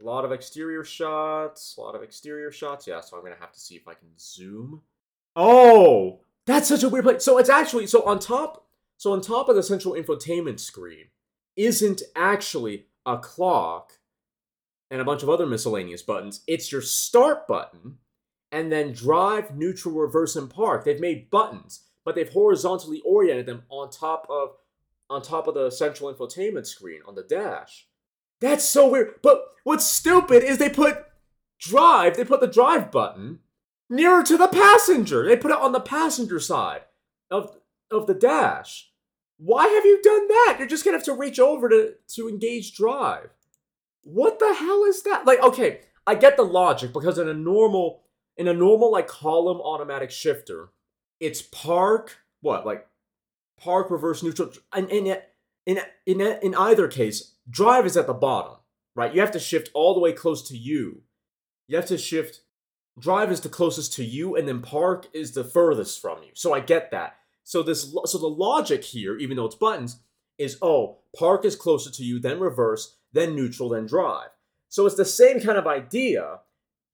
A 0.02 0.04
lot 0.04 0.26
of 0.26 0.32
exterior 0.32 0.84
shots, 0.84 1.76
a 1.78 1.82
lot 1.82 1.94
of 1.94 2.02
exterior 2.02 2.52
shots. 2.52 2.88
Yeah, 2.88 3.02
so 3.02 3.18
I'm 3.18 3.24
gonna 3.24 3.36
have 3.40 3.54
to 3.54 3.60
see 3.60 3.76
if 3.76 3.88
I 3.88 3.94
can 3.94 4.10
zoom. 4.18 4.82
Oh, 5.36 6.22
that's 6.48 6.70
such 6.70 6.82
a 6.82 6.90
weird 6.90 7.06
place. 7.06 7.24
So 7.24 7.38
it's 7.38 7.50
actually 7.52 7.86
so 7.86 8.04
on 8.04 8.18
top, 8.18 8.65
so 8.98 9.12
on 9.12 9.22
top 9.22 9.50
of 9.50 9.56
the 9.56 9.64
central 9.64 9.94
infotainment 9.94 10.60
screen 10.60 11.06
isn't 11.56 12.02
actually 12.16 12.88
a 13.06 13.18
clock 13.18 13.94
and 14.92 15.02
a 15.02 15.06
bunch 15.06 15.24
of 15.24 15.30
other 15.30 15.46
miscellaneous 15.46 16.02
buttons. 16.02 16.42
It's 16.48 16.72
your 16.72 16.82
start 16.82 17.48
button 17.48 17.98
and 18.52 18.72
then 18.72 18.94
drive, 18.94 19.56
neutral, 19.56 19.96
reverse, 19.96 20.36
and 20.36 20.50
park. 20.50 20.86
They've 20.86 21.00
made 21.00 21.30
buttons, 21.30 21.84
but 22.04 22.16
they've 22.16 22.30
horizontally 22.30 23.02
oriented 23.06 23.46
them 23.46 23.64
on 23.70 23.90
top 23.90 24.28
of 24.30 24.56
on 25.10 25.22
top 25.22 25.48
of 25.48 25.54
the 25.54 25.70
central 25.70 26.12
infotainment 26.12 26.66
screen 26.66 27.02
on 27.08 27.14
the 27.14 27.24
dash. 27.24 27.88
That's 28.42 28.66
so 28.66 28.90
weird. 28.90 29.16
But 29.22 29.46
what's 29.64 29.86
stupid 29.86 30.44
is 30.44 30.58
they 30.58 30.70
put 30.70 31.06
drive, 31.60 32.18
they 32.18 32.26
put 32.26 32.42
the 32.42 32.48
drive 32.48 32.92
button 32.92 33.40
nearer 33.90 34.24
to 34.24 34.38
the 34.38 34.48
passenger. 34.48 35.28
They 35.28 35.38
put 35.38 35.52
it 35.52 35.58
on 35.58 35.74
the 35.74 35.80
passenger 35.80 36.40
side 36.40 36.82
of 37.30 37.56
of 37.92 38.08
the 38.08 38.14
dash. 38.14 38.92
Why 39.38 39.68
have 39.68 39.86
you 39.86 40.02
done 40.02 40.28
that? 40.28 40.56
You're 40.60 40.68
just 40.68 40.86
gonna 40.86 40.98
have 40.98 41.06
to 41.06 41.14
reach 41.14 41.40
over 41.40 41.70
to 41.70 41.94
to 42.16 42.30
engage 42.30 42.76
drive 42.76 43.30
what 44.06 44.40
the 44.40 44.54
hell 44.54 44.86
is 44.86 45.02
that? 45.04 45.26
Like, 45.26 45.42
okay, 45.42 45.82
I 46.08 46.16
get 46.16 46.38
the 46.38 46.44
logic 46.44 46.94
because 46.94 47.18
in 47.18 47.28
a 47.28 47.34
normal, 47.34 48.04
in 48.38 48.48
a 48.48 48.54
normal 48.54 48.92
like 48.92 49.08
column 49.08 49.60
automatic 49.60 50.12
shifter, 50.12 50.70
it's 51.20 51.42
park, 51.42 52.20
what, 52.42 52.66
like 52.66 52.88
park, 53.60 53.90
reverse, 53.90 54.24
neutral, 54.24 54.52
and 54.72 54.90
in 54.90 55.18
in 55.66 55.80
in 56.06 56.22
in 56.22 56.56
either 56.56 56.88
case, 56.88 57.34
drive 57.50 57.86
is 57.86 57.98
at 57.98 58.08
the 58.08 58.14
bottom, 58.14 58.58
right? 58.96 59.14
You 59.14 59.22
have 59.22 59.32
to 59.32 59.40
shift 59.40 59.72
all 59.74 59.94
the 59.94 60.00
way 60.00 60.14
close 60.14 60.48
to 60.50 60.58
you. 60.58 61.02
You 61.68 61.76
have 61.76 61.88
to 61.88 61.98
shift. 61.98 62.42
Drive 62.98 63.30
is 63.30 63.42
the 63.42 63.50
closest 63.50 63.92
to 63.94 64.06
you, 64.06 64.36
and 64.36 64.48
then 64.48 64.62
park 64.62 65.08
is 65.14 65.32
the 65.32 65.44
furthest 65.44 66.02
from 66.02 66.24
you. 66.24 66.30
So 66.34 66.54
I 66.54 66.62
get 66.62 66.92
that. 66.92 67.18
So 67.46 67.62
this, 67.62 67.96
so 68.06 68.18
the 68.18 68.28
logic 68.28 68.84
here, 68.84 69.18
even 69.18 69.38
though 69.38 69.46
it's 69.46 69.56
buttons, 69.56 70.00
is 70.38 70.58
oh, 70.62 70.98
park 71.18 71.46
is 71.46 71.56
closer 71.56 71.92
to 71.92 72.04
you, 72.04 72.20
then 72.20 72.40
reverse, 72.40 72.98
then 73.14 73.36
neutral, 73.36 73.70
then 73.70 73.86
drive. 73.86 74.30
So 74.68 74.86
it's 74.86 74.96
the 74.96 75.06
same 75.06 75.40
kind 75.40 75.58
of 75.58 75.68
idea, 75.68 76.40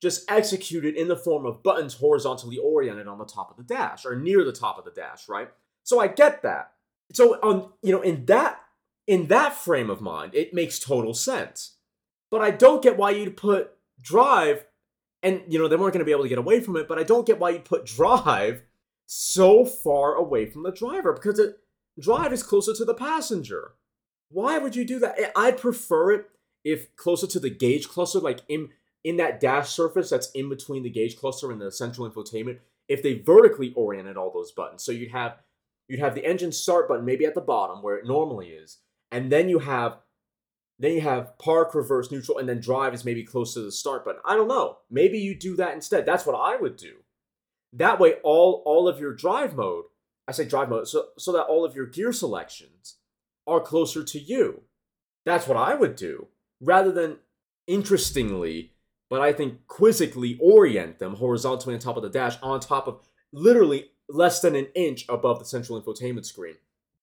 just 0.01 0.29
executed 0.29 0.95
in 0.95 1.07
the 1.07 1.15
form 1.15 1.45
of 1.45 1.63
buttons 1.63 1.95
horizontally 1.95 2.57
oriented 2.57 3.07
on 3.07 3.17
the 3.17 3.25
top 3.25 3.49
of 3.49 3.57
the 3.57 3.63
dash 3.63 4.05
or 4.05 4.15
near 4.15 4.43
the 4.43 4.51
top 4.51 4.77
of 4.77 4.85
the 4.85 4.91
dash, 4.91 5.27
right? 5.29 5.49
So 5.83 5.99
I 5.99 6.07
get 6.07 6.43
that. 6.43 6.73
So 7.13 7.35
on 7.41 7.71
you 7.81 7.91
know 7.91 8.01
in 8.01 8.25
that 8.25 8.59
in 9.07 9.27
that 9.27 9.53
frame 9.53 9.89
of 9.89 10.01
mind, 10.01 10.35
it 10.35 10.53
makes 10.53 10.79
total 10.79 11.13
sense. 11.13 11.77
But 12.29 12.41
I 12.41 12.51
don't 12.51 12.83
get 12.83 12.97
why 12.97 13.11
you'd 13.11 13.37
put 13.37 13.71
drive 14.01 14.65
and 15.23 15.41
you 15.47 15.59
know 15.59 15.67
they 15.67 15.75
weren't 15.75 15.93
going 15.93 15.99
to 15.99 16.05
be 16.05 16.11
able 16.11 16.23
to 16.23 16.29
get 16.29 16.37
away 16.37 16.59
from 16.59 16.75
it, 16.75 16.87
but 16.87 16.99
I 16.99 17.03
don't 17.03 17.25
get 17.25 17.39
why 17.39 17.51
you'd 17.51 17.65
put 17.65 17.85
drive 17.85 18.63
so 19.13 19.65
far 19.65 20.15
away 20.15 20.45
from 20.45 20.63
the 20.63 20.71
driver 20.71 21.12
because 21.12 21.36
the 21.36 21.58
drive 22.00 22.32
is 22.32 22.43
closer 22.43 22.74
to 22.74 22.86
the 22.86 22.93
passenger. 22.93 23.74
Why 24.30 24.58
would 24.58 24.74
you 24.74 24.86
do 24.86 25.00
that? 25.00 25.34
I'd 25.36 25.58
prefer 25.58 26.13
it 26.13 26.30
if 26.63 26.95
closer 26.95 27.28
to 27.28 27.38
the 27.38 27.50
gauge 27.50 27.89
cluster, 27.89 28.19
like 28.19 28.39
in 28.47 28.69
in 29.04 29.17
that 29.17 29.41
dash 29.41 29.67
surface 29.67 30.10
that's 30.10 30.32
in 30.32 30.47
between 30.47 30.84
the 30.84 30.89
gauge 30.89 31.17
cluster 31.17 31.52
and 31.52 31.60
the 31.60 31.74
central 31.74 32.10
infotainment, 32.10 32.60
if 32.88 33.04
they 33.04 33.15
vertically 33.15 33.74
oriented 33.76 34.15
all 34.15 34.32
those 34.32 34.54
buttons. 34.54 34.82
So 34.82 34.93
you'd 34.93 35.12
have 35.12 35.39
you'd 35.89 36.00
have 36.00 36.15
the 36.15 36.26
engine 36.26 36.54
start 36.54 36.88
button 36.88 37.04
maybe 37.04 37.26
at 37.26 37.36
the 37.36 37.41
bottom 37.41 37.84
where 37.84 37.97
it 37.97 38.08
normally 38.08 38.47
is, 38.52 38.78
and 39.12 39.30
then 39.30 39.50
you 39.50 39.60
have 39.60 39.97
then 40.80 40.93
you 40.93 41.02
have 41.02 41.38
park, 41.38 41.76
reverse, 41.76 42.12
neutral, 42.12 42.38
and 42.38 42.47
then 42.47 42.62
drive 42.62 42.93
is 42.93 43.04
maybe 43.04 43.26
close 43.26 43.56
to 43.56 43.60
the 43.60 43.74
start 43.74 44.06
button. 44.06 44.21
I 44.24 44.38
don't 44.38 44.47
know. 44.47 44.78
Maybe 44.89 45.19
you 45.19 45.38
do 45.38 45.58
that 45.58 45.74
instead. 45.74 46.06
That's 46.06 46.26
what 46.26 46.39
I 46.39 46.56
would 46.56 46.78
do. 46.78 46.93
That 47.73 47.99
way, 47.99 48.15
all 48.23 48.63
all 48.65 48.88
of 48.88 48.99
your 48.99 49.13
drive 49.13 49.55
mode, 49.55 49.86
I 50.27 50.31
say 50.31 50.45
drive 50.45 50.69
mode, 50.69 50.88
so 50.88 51.07
so 51.17 51.31
that 51.31 51.43
all 51.43 51.65
of 51.65 51.75
your 51.75 51.86
gear 51.86 52.12
selections 52.12 52.97
are 53.47 53.60
closer 53.60 54.03
to 54.03 54.19
you. 54.19 54.62
That's 55.25 55.47
what 55.47 55.57
I 55.57 55.75
would 55.75 55.95
do. 55.95 56.27
Rather 56.60 56.91
than 56.91 57.17
interestingly, 57.67 58.73
but 59.10 59.21
I 59.21 59.34
think 59.34 59.67
quizzically 59.67 60.38
orient 60.41 60.99
them 60.99 61.15
horizontally 61.15 61.75
on 61.75 61.79
top 61.81 61.97
of 61.97 62.03
the 62.03 62.10
dash, 62.10 62.38
on 62.41 62.60
top 62.60 62.88
of 62.88 62.99
literally 63.31 63.91
less 64.10 64.41
than 64.41 64.55
an 64.55 64.67
inch 64.75 65.05
above 65.10 65.39
the 65.39 65.45
central 65.45 65.81
infotainment 65.81 66.25
screen. 66.25 66.55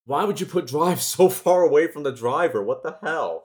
Why 0.04 0.24
would 0.24 0.40
you 0.40 0.46
put 0.46 0.66
drive 0.66 1.00
so 1.14 1.28
far 1.28 1.62
away 1.62 1.86
from 1.86 2.02
the 2.02 2.12
driver? 2.12 2.62
What 2.62 2.82
the 2.82 2.98
hell? 3.02 3.44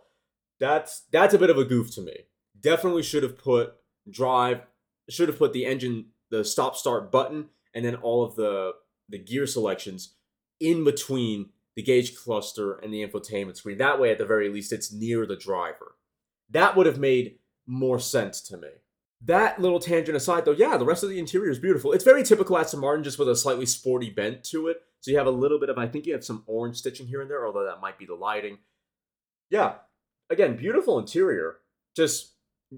That's 0.59 1.03
that's 1.11 1.33
a 1.33 1.39
bit 1.39 1.49
of 1.49 1.57
a 1.57 1.65
goof 1.65 1.93
to 1.95 2.01
me. 2.01 2.25
Definitely 2.59 3.03
should 3.03 3.23
have 3.23 3.37
put 3.37 3.73
drive 4.09 4.61
should 5.09 5.27
have 5.27 5.37
put 5.37 5.51
the 5.51 5.65
engine 5.65 6.05
the 6.33 6.43
stop 6.43 6.75
start 6.75 7.11
button 7.11 7.49
and 7.73 7.85
then 7.85 7.95
all 7.95 8.23
of 8.23 8.35
the 8.35 8.73
the 9.09 9.17
gear 9.17 9.45
selections 9.45 10.15
in 10.59 10.83
between 10.83 11.49
the 11.75 11.81
gauge 11.81 12.15
cluster, 12.15 12.73
and 12.75 12.93
the 12.93 13.05
infotainment 13.05 13.57
screen. 13.57 13.77
That 13.77 13.99
way, 13.99 14.11
at 14.11 14.17
the 14.17 14.25
very 14.25 14.49
least, 14.49 14.71
it's 14.71 14.93
near 14.93 15.25
the 15.25 15.35
driver. 15.35 15.95
That 16.49 16.75
would 16.75 16.85
have 16.85 16.99
made 16.99 17.39
more 17.65 17.99
sense 17.99 18.41
to 18.41 18.57
me. 18.57 18.69
That 19.25 19.59
little 19.59 19.79
tangent 19.79 20.15
aside, 20.15 20.45
though, 20.45 20.51
yeah, 20.51 20.77
the 20.77 20.85
rest 20.85 21.03
of 21.03 21.09
the 21.09 21.17
interior 21.17 21.49
is 21.49 21.59
beautiful. 21.59 21.93
It's 21.93 22.03
very 22.03 22.23
typical 22.23 22.57
Aston 22.57 22.81
Martin, 22.81 23.03
just 23.03 23.17
with 23.17 23.29
a 23.29 23.35
slightly 23.35 23.65
sporty 23.65 24.09
bent 24.09 24.43
to 24.45 24.67
it. 24.67 24.81
So 24.99 25.11
you 25.11 25.17
have 25.17 25.27
a 25.27 25.31
little 25.31 25.59
bit 25.59 25.69
of, 25.69 25.77
I 25.77 25.87
think 25.87 26.05
you 26.05 26.13
have 26.13 26.23
some 26.23 26.43
orange 26.45 26.77
stitching 26.77 27.07
here 27.07 27.21
and 27.21 27.31
there, 27.31 27.45
although 27.45 27.65
that 27.65 27.81
might 27.81 27.97
be 27.97 28.05
the 28.05 28.15
lighting. 28.15 28.59
Yeah, 29.49 29.75
again, 30.29 30.57
beautiful 30.57 30.99
interior. 30.99 31.57
Just, 31.95 32.32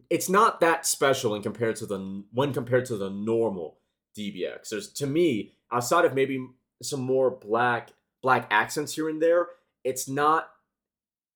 it's 0.09 0.29
not 0.29 0.59
that 0.59 0.85
special 0.85 1.35
in 1.35 1.41
compared 1.41 1.75
to 1.77 1.85
the 1.85 2.23
when 2.31 2.53
compared 2.53 2.85
to 2.85 2.97
the 2.97 3.09
normal 3.09 3.79
DBX. 4.17 4.69
There's 4.69 4.91
to 4.93 5.07
me, 5.07 5.53
outside 5.71 6.05
of 6.05 6.13
maybe 6.13 6.47
some 6.81 7.01
more 7.01 7.31
black 7.31 7.91
black 8.21 8.47
accents 8.49 8.95
here 8.95 9.09
and 9.09 9.21
there, 9.21 9.47
it's 9.83 10.07
not 10.09 10.49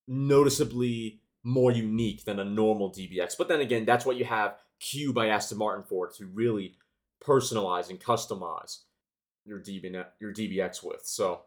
noticeably 0.08 1.22
more 1.44 1.72
unique 1.72 2.26
than 2.26 2.40
a 2.40 2.46
normal 2.46 2.92
DBX. 2.92 3.36
But 3.38 3.48
then 3.48 3.62
again, 3.62 3.86
that's 3.86 4.06
what 4.06 4.18
you 4.18 4.26
have 4.26 4.56
Q 4.80 5.14
by 5.14 5.28
Aston 5.28 5.58
Martin 5.58 5.84
for 5.84 6.10
to 6.10 6.26
really 6.26 6.76
personalize 7.24 7.90
and 7.90 8.00
customize 8.00 8.80
your 9.46 9.60
DB 9.60 10.06
your 10.20 10.34
DBX 10.34 10.84
with. 10.84 11.02
So, 11.04 11.42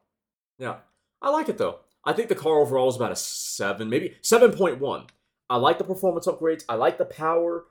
yeah, 0.59 0.77
I 1.20 1.31
like 1.31 1.48
it 1.48 1.59
though. 1.59 1.81
I 2.05 2.12
think 2.12 2.29
the 2.29 2.35
car 2.35 2.59
overall 2.59 2.88
is 2.88 2.96
about 2.96 3.12
a 3.12 3.16
seven, 3.16 3.88
maybe 3.88 4.16
seven 4.22 4.53
point 4.53 4.81
one. 4.81 5.07
I 5.53 5.57
like 5.57 5.77
the 5.77 5.85
performance 5.85 6.27
upgrades. 6.27 6.65
I 6.67 6.77
like 6.77 6.97
the 6.97 7.05
power. 7.05 7.67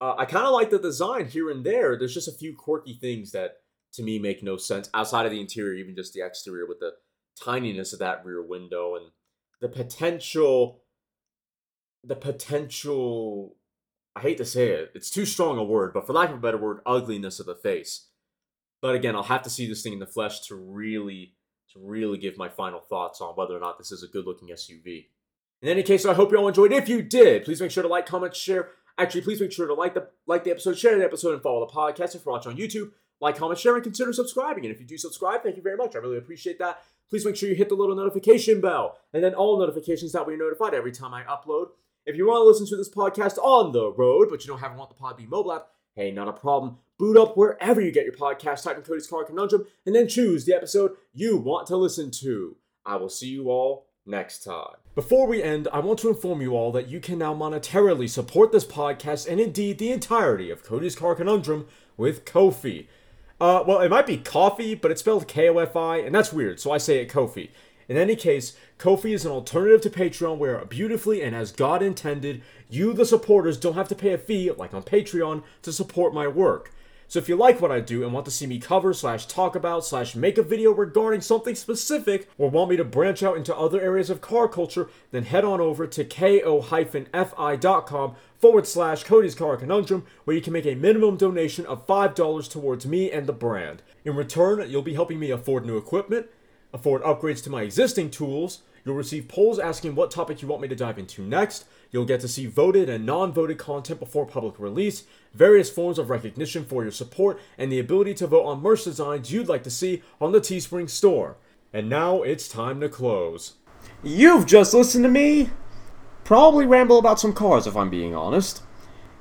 Uh, 0.00 0.14
I 0.16 0.24
kind 0.24 0.46
of 0.46 0.52
like 0.52 0.70
the 0.70 0.78
design 0.78 1.26
here 1.26 1.50
and 1.50 1.66
there. 1.66 1.98
There's 1.98 2.14
just 2.14 2.28
a 2.28 2.32
few 2.32 2.54
quirky 2.54 2.94
things 2.94 3.32
that 3.32 3.56
to 3.94 4.04
me 4.04 4.20
make 4.20 4.44
no 4.44 4.56
sense 4.56 4.88
outside 4.94 5.26
of 5.26 5.32
the 5.32 5.40
interior, 5.40 5.74
even 5.74 5.96
just 5.96 6.14
the 6.14 6.24
exterior 6.24 6.64
with 6.64 6.78
the 6.78 6.92
tininess 7.42 7.92
of 7.92 7.98
that 7.98 8.24
rear 8.24 8.40
window 8.40 8.94
and 8.94 9.06
the 9.60 9.68
potential 9.68 10.82
the 12.04 12.14
potential 12.14 13.56
I 14.14 14.20
hate 14.20 14.38
to 14.38 14.44
say 14.44 14.68
it, 14.68 14.92
it's 14.94 15.10
too 15.10 15.26
strong 15.26 15.58
a 15.58 15.64
word, 15.64 15.92
but 15.92 16.06
for 16.06 16.12
lack 16.12 16.28
of 16.30 16.36
a 16.36 16.40
better 16.40 16.56
word, 16.56 16.82
ugliness 16.86 17.40
of 17.40 17.46
the 17.46 17.56
face. 17.56 18.10
But 18.80 18.94
again, 18.94 19.16
I'll 19.16 19.24
have 19.24 19.42
to 19.42 19.50
see 19.50 19.66
this 19.66 19.82
thing 19.82 19.94
in 19.94 19.98
the 19.98 20.06
flesh 20.06 20.42
to 20.42 20.54
really 20.54 21.34
to 21.72 21.80
really 21.80 22.18
give 22.18 22.38
my 22.38 22.48
final 22.48 22.78
thoughts 22.78 23.20
on 23.20 23.34
whether 23.34 23.56
or 23.56 23.60
not 23.60 23.78
this 23.78 23.90
is 23.90 24.04
a 24.04 24.08
good 24.08 24.24
looking 24.24 24.50
SUV. 24.50 25.06
In 25.64 25.70
any 25.70 25.82
case, 25.82 26.04
I 26.04 26.12
hope 26.12 26.30
you 26.30 26.36
all 26.36 26.46
enjoyed. 26.46 26.72
If 26.72 26.90
you 26.90 27.00
did, 27.00 27.46
please 27.46 27.58
make 27.58 27.70
sure 27.70 27.82
to 27.82 27.88
like, 27.88 28.04
comment, 28.04 28.36
share. 28.36 28.68
Actually, 28.98 29.22
please 29.22 29.40
make 29.40 29.50
sure 29.50 29.66
to 29.66 29.72
like 29.72 29.94
the 29.94 30.08
like 30.26 30.44
the 30.44 30.50
episode, 30.50 30.76
share 30.76 30.98
the 30.98 31.04
episode, 31.06 31.32
and 31.32 31.42
follow 31.42 31.66
the 31.66 31.72
podcast. 31.72 32.14
If 32.14 32.26
you're 32.26 32.34
watching 32.34 32.52
on 32.52 32.58
YouTube, 32.58 32.90
like, 33.18 33.38
comment, 33.38 33.58
share, 33.58 33.74
and 33.74 33.82
consider 33.82 34.12
subscribing. 34.12 34.66
And 34.66 34.74
if 34.74 34.78
you 34.78 34.86
do 34.86 34.98
subscribe, 34.98 35.42
thank 35.42 35.56
you 35.56 35.62
very 35.62 35.78
much. 35.78 35.96
I 35.96 36.00
really 36.00 36.18
appreciate 36.18 36.58
that. 36.58 36.82
Please 37.08 37.24
make 37.24 37.34
sure 37.34 37.48
you 37.48 37.54
hit 37.54 37.70
the 37.70 37.76
little 37.76 37.96
notification 37.96 38.60
bell 38.60 38.98
and 39.14 39.24
then 39.24 39.32
all 39.32 39.58
notifications 39.58 40.12
that 40.12 40.26
way 40.26 40.34
you're 40.34 40.44
notified 40.44 40.74
every 40.74 40.92
time 40.92 41.14
I 41.14 41.22
upload. 41.22 41.68
If 42.04 42.14
you 42.14 42.26
want 42.26 42.44
to 42.44 42.46
listen 42.46 42.66
to 42.66 42.76
this 42.76 42.94
podcast 42.94 43.38
on 43.38 43.72
the 43.72 43.90
road, 43.90 44.28
but 44.28 44.44
you 44.44 44.48
don't 44.48 44.60
have 44.60 44.76
want 44.76 44.90
the 44.90 44.96
Podbean 44.96 45.30
mobile 45.30 45.54
app, 45.54 45.68
hey, 45.94 46.10
not 46.10 46.28
a 46.28 46.32
problem. 46.34 46.76
Boot 46.98 47.16
up 47.16 47.38
wherever 47.38 47.80
you 47.80 47.90
get 47.90 48.04
your 48.04 48.12
podcast, 48.12 48.64
type 48.64 48.76
in 48.76 48.82
Cody's 48.82 49.06
Car 49.06 49.24
Conundrum, 49.24 49.64
and 49.86 49.94
then 49.94 50.08
choose 50.08 50.44
the 50.44 50.54
episode 50.54 50.92
you 51.14 51.38
want 51.38 51.66
to 51.68 51.76
listen 51.78 52.10
to. 52.20 52.56
I 52.84 52.96
will 52.96 53.08
see 53.08 53.28
you 53.28 53.48
all 53.48 53.86
next 54.06 54.44
time. 54.44 54.76
Before 54.94 55.26
we 55.26 55.42
end, 55.42 55.66
I 55.72 55.80
want 55.80 55.98
to 56.00 56.08
inform 56.08 56.40
you 56.40 56.54
all 56.54 56.70
that 56.72 56.88
you 56.88 57.00
can 57.00 57.18
now 57.18 57.34
monetarily 57.34 58.08
support 58.08 58.52
this 58.52 58.64
podcast 58.64 59.28
and 59.28 59.40
indeed 59.40 59.78
the 59.78 59.90
entirety 59.90 60.50
of 60.50 60.62
Cody's 60.62 60.94
Car 60.94 61.14
Conundrum 61.14 61.66
with 61.96 62.24
Ko-fi. 62.24 62.88
Uh, 63.40 63.64
well, 63.66 63.80
it 63.80 63.88
might 63.88 64.06
be 64.06 64.18
coffee, 64.18 64.74
but 64.74 64.90
it's 64.90 65.00
spelled 65.00 65.26
K 65.26 65.48
O 65.48 65.58
F 65.58 65.74
I, 65.74 65.98
and 65.98 66.14
that's 66.14 66.32
weird, 66.32 66.60
so 66.60 66.70
I 66.70 66.78
say 66.78 66.98
it 66.98 67.08
Kofi. 67.08 67.50
In 67.88 67.96
any 67.96 68.16
case, 68.16 68.56
Ko-fi 68.78 69.12
is 69.12 69.26
an 69.26 69.32
alternative 69.32 69.80
to 69.82 69.90
Patreon 69.90 70.38
where, 70.38 70.64
beautifully 70.64 71.20
and 71.22 71.34
as 71.34 71.52
God 71.52 71.82
intended, 71.82 72.42
you, 72.70 72.92
the 72.92 73.04
supporters, 73.04 73.58
don't 73.58 73.74
have 73.74 73.88
to 73.88 73.94
pay 73.94 74.12
a 74.12 74.18
fee, 74.18 74.50
like 74.50 74.72
on 74.72 74.82
Patreon, 74.82 75.42
to 75.62 75.72
support 75.72 76.14
my 76.14 76.26
work. 76.26 76.72
So 77.08 77.18
if 77.18 77.28
you 77.28 77.36
like 77.36 77.60
what 77.60 77.70
I 77.70 77.80
do 77.80 78.02
and 78.02 78.12
want 78.12 78.24
to 78.26 78.32
see 78.32 78.46
me 78.46 78.58
cover 78.58 78.92
slash 78.92 79.26
talk 79.26 79.54
about 79.54 79.84
slash 79.84 80.16
make 80.16 80.38
a 80.38 80.42
video 80.42 80.72
regarding 80.72 81.20
something 81.20 81.54
specific 81.54 82.28
or 82.38 82.50
want 82.50 82.70
me 82.70 82.76
to 82.76 82.84
branch 82.84 83.22
out 83.22 83.36
into 83.36 83.54
other 83.54 83.80
areas 83.80 84.10
of 84.10 84.20
car 84.20 84.48
culture, 84.48 84.88
then 85.10 85.24
head 85.24 85.44
on 85.44 85.60
over 85.60 85.86
to 85.86 86.04
ko-fi.com 86.04 86.54
forward 88.38 88.66
slash 88.66 89.04
Cody's 89.04 89.34
Car 89.34 89.56
Conundrum 89.56 90.04
where 90.24 90.36
you 90.36 90.42
can 90.42 90.52
make 90.52 90.66
a 90.66 90.74
minimum 90.74 91.16
donation 91.16 91.64
of 91.66 91.86
$5 91.86 92.50
towards 92.50 92.86
me 92.86 93.10
and 93.10 93.26
the 93.26 93.32
brand. 93.32 93.82
In 94.04 94.16
return, 94.16 94.68
you'll 94.70 94.82
be 94.82 94.94
helping 94.94 95.18
me 95.18 95.30
afford 95.30 95.64
new 95.64 95.76
equipment, 95.76 96.26
afford 96.72 97.02
upgrades 97.02 97.42
to 97.44 97.50
my 97.50 97.62
existing 97.62 98.10
tools, 98.10 98.62
you'll 98.84 98.94
receive 98.94 99.28
polls 99.28 99.58
asking 99.58 99.94
what 99.94 100.10
topic 100.10 100.42
you 100.42 100.48
want 100.48 100.62
me 100.62 100.68
to 100.68 100.76
dive 100.76 100.98
into 100.98 101.22
next, 101.22 101.64
you'll 101.94 102.04
get 102.04 102.20
to 102.20 102.26
see 102.26 102.44
voted 102.44 102.88
and 102.88 103.06
non 103.06 103.32
voted 103.32 103.56
content 103.56 104.00
before 104.00 104.26
public 104.26 104.58
release, 104.58 105.04
various 105.32 105.70
forms 105.70 105.96
of 105.96 106.10
recognition 106.10 106.64
for 106.64 106.82
your 106.82 106.90
support, 106.90 107.40
and 107.56 107.70
the 107.70 107.78
ability 107.78 108.12
to 108.12 108.26
vote 108.26 108.44
on 108.44 108.60
merch 108.60 108.82
designs 108.82 109.32
you'd 109.32 109.46
like 109.46 109.62
to 109.62 109.70
see 109.70 110.02
on 110.20 110.32
the 110.32 110.40
Teespring 110.40 110.90
store. 110.90 111.36
And 111.72 111.88
now 111.88 112.22
it's 112.22 112.48
time 112.48 112.80
to 112.80 112.88
close. 112.88 113.54
You've 114.02 114.44
just 114.44 114.74
listened 114.74 115.04
to 115.04 115.08
me 115.08 115.50
probably 116.24 116.66
ramble 116.66 116.98
about 116.98 117.20
some 117.20 117.32
cars 117.32 117.64
if 117.64 117.76
I'm 117.76 117.90
being 117.90 118.12
honest. 118.12 118.62